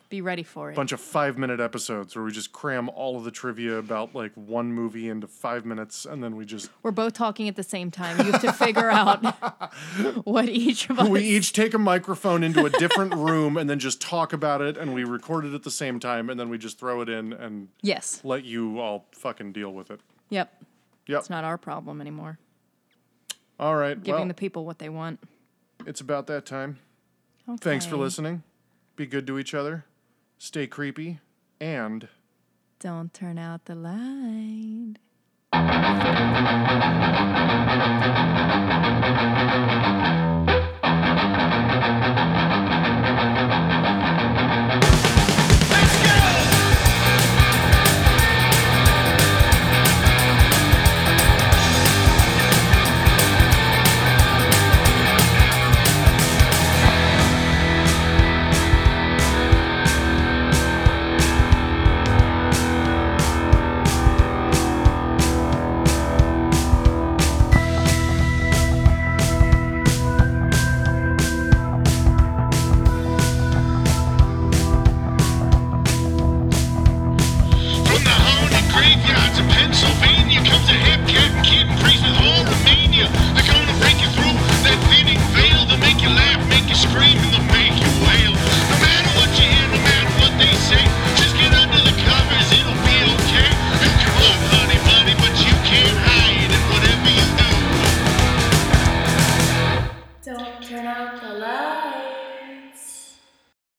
[0.09, 0.75] Be ready for it.
[0.75, 4.31] bunch of five minute episodes where we just cram all of the trivia about like
[4.35, 7.89] one movie into five minutes, and then we just We're both talking at the same
[7.89, 8.19] time.
[8.23, 9.25] You have to figure out
[10.25, 11.09] what each of us.
[11.09, 14.77] we each take a microphone into a different room and then just talk about it,
[14.77, 17.33] and we record it at the same time, and then we just throw it in
[17.33, 18.21] and Yes.
[18.23, 20.01] let you all fucking deal with it.
[20.29, 20.53] Yep.
[21.07, 21.19] Yep.
[21.21, 22.37] It's not our problem anymore.
[23.59, 24.01] All right.
[24.01, 25.19] Giving well, the people what they want.
[25.85, 26.79] it's about that time.
[27.59, 28.43] Thanks for listening.
[28.95, 29.85] Be good to each other.
[30.37, 31.19] Stay creepy.
[31.59, 32.07] And
[32.79, 34.95] Don't turn out the light.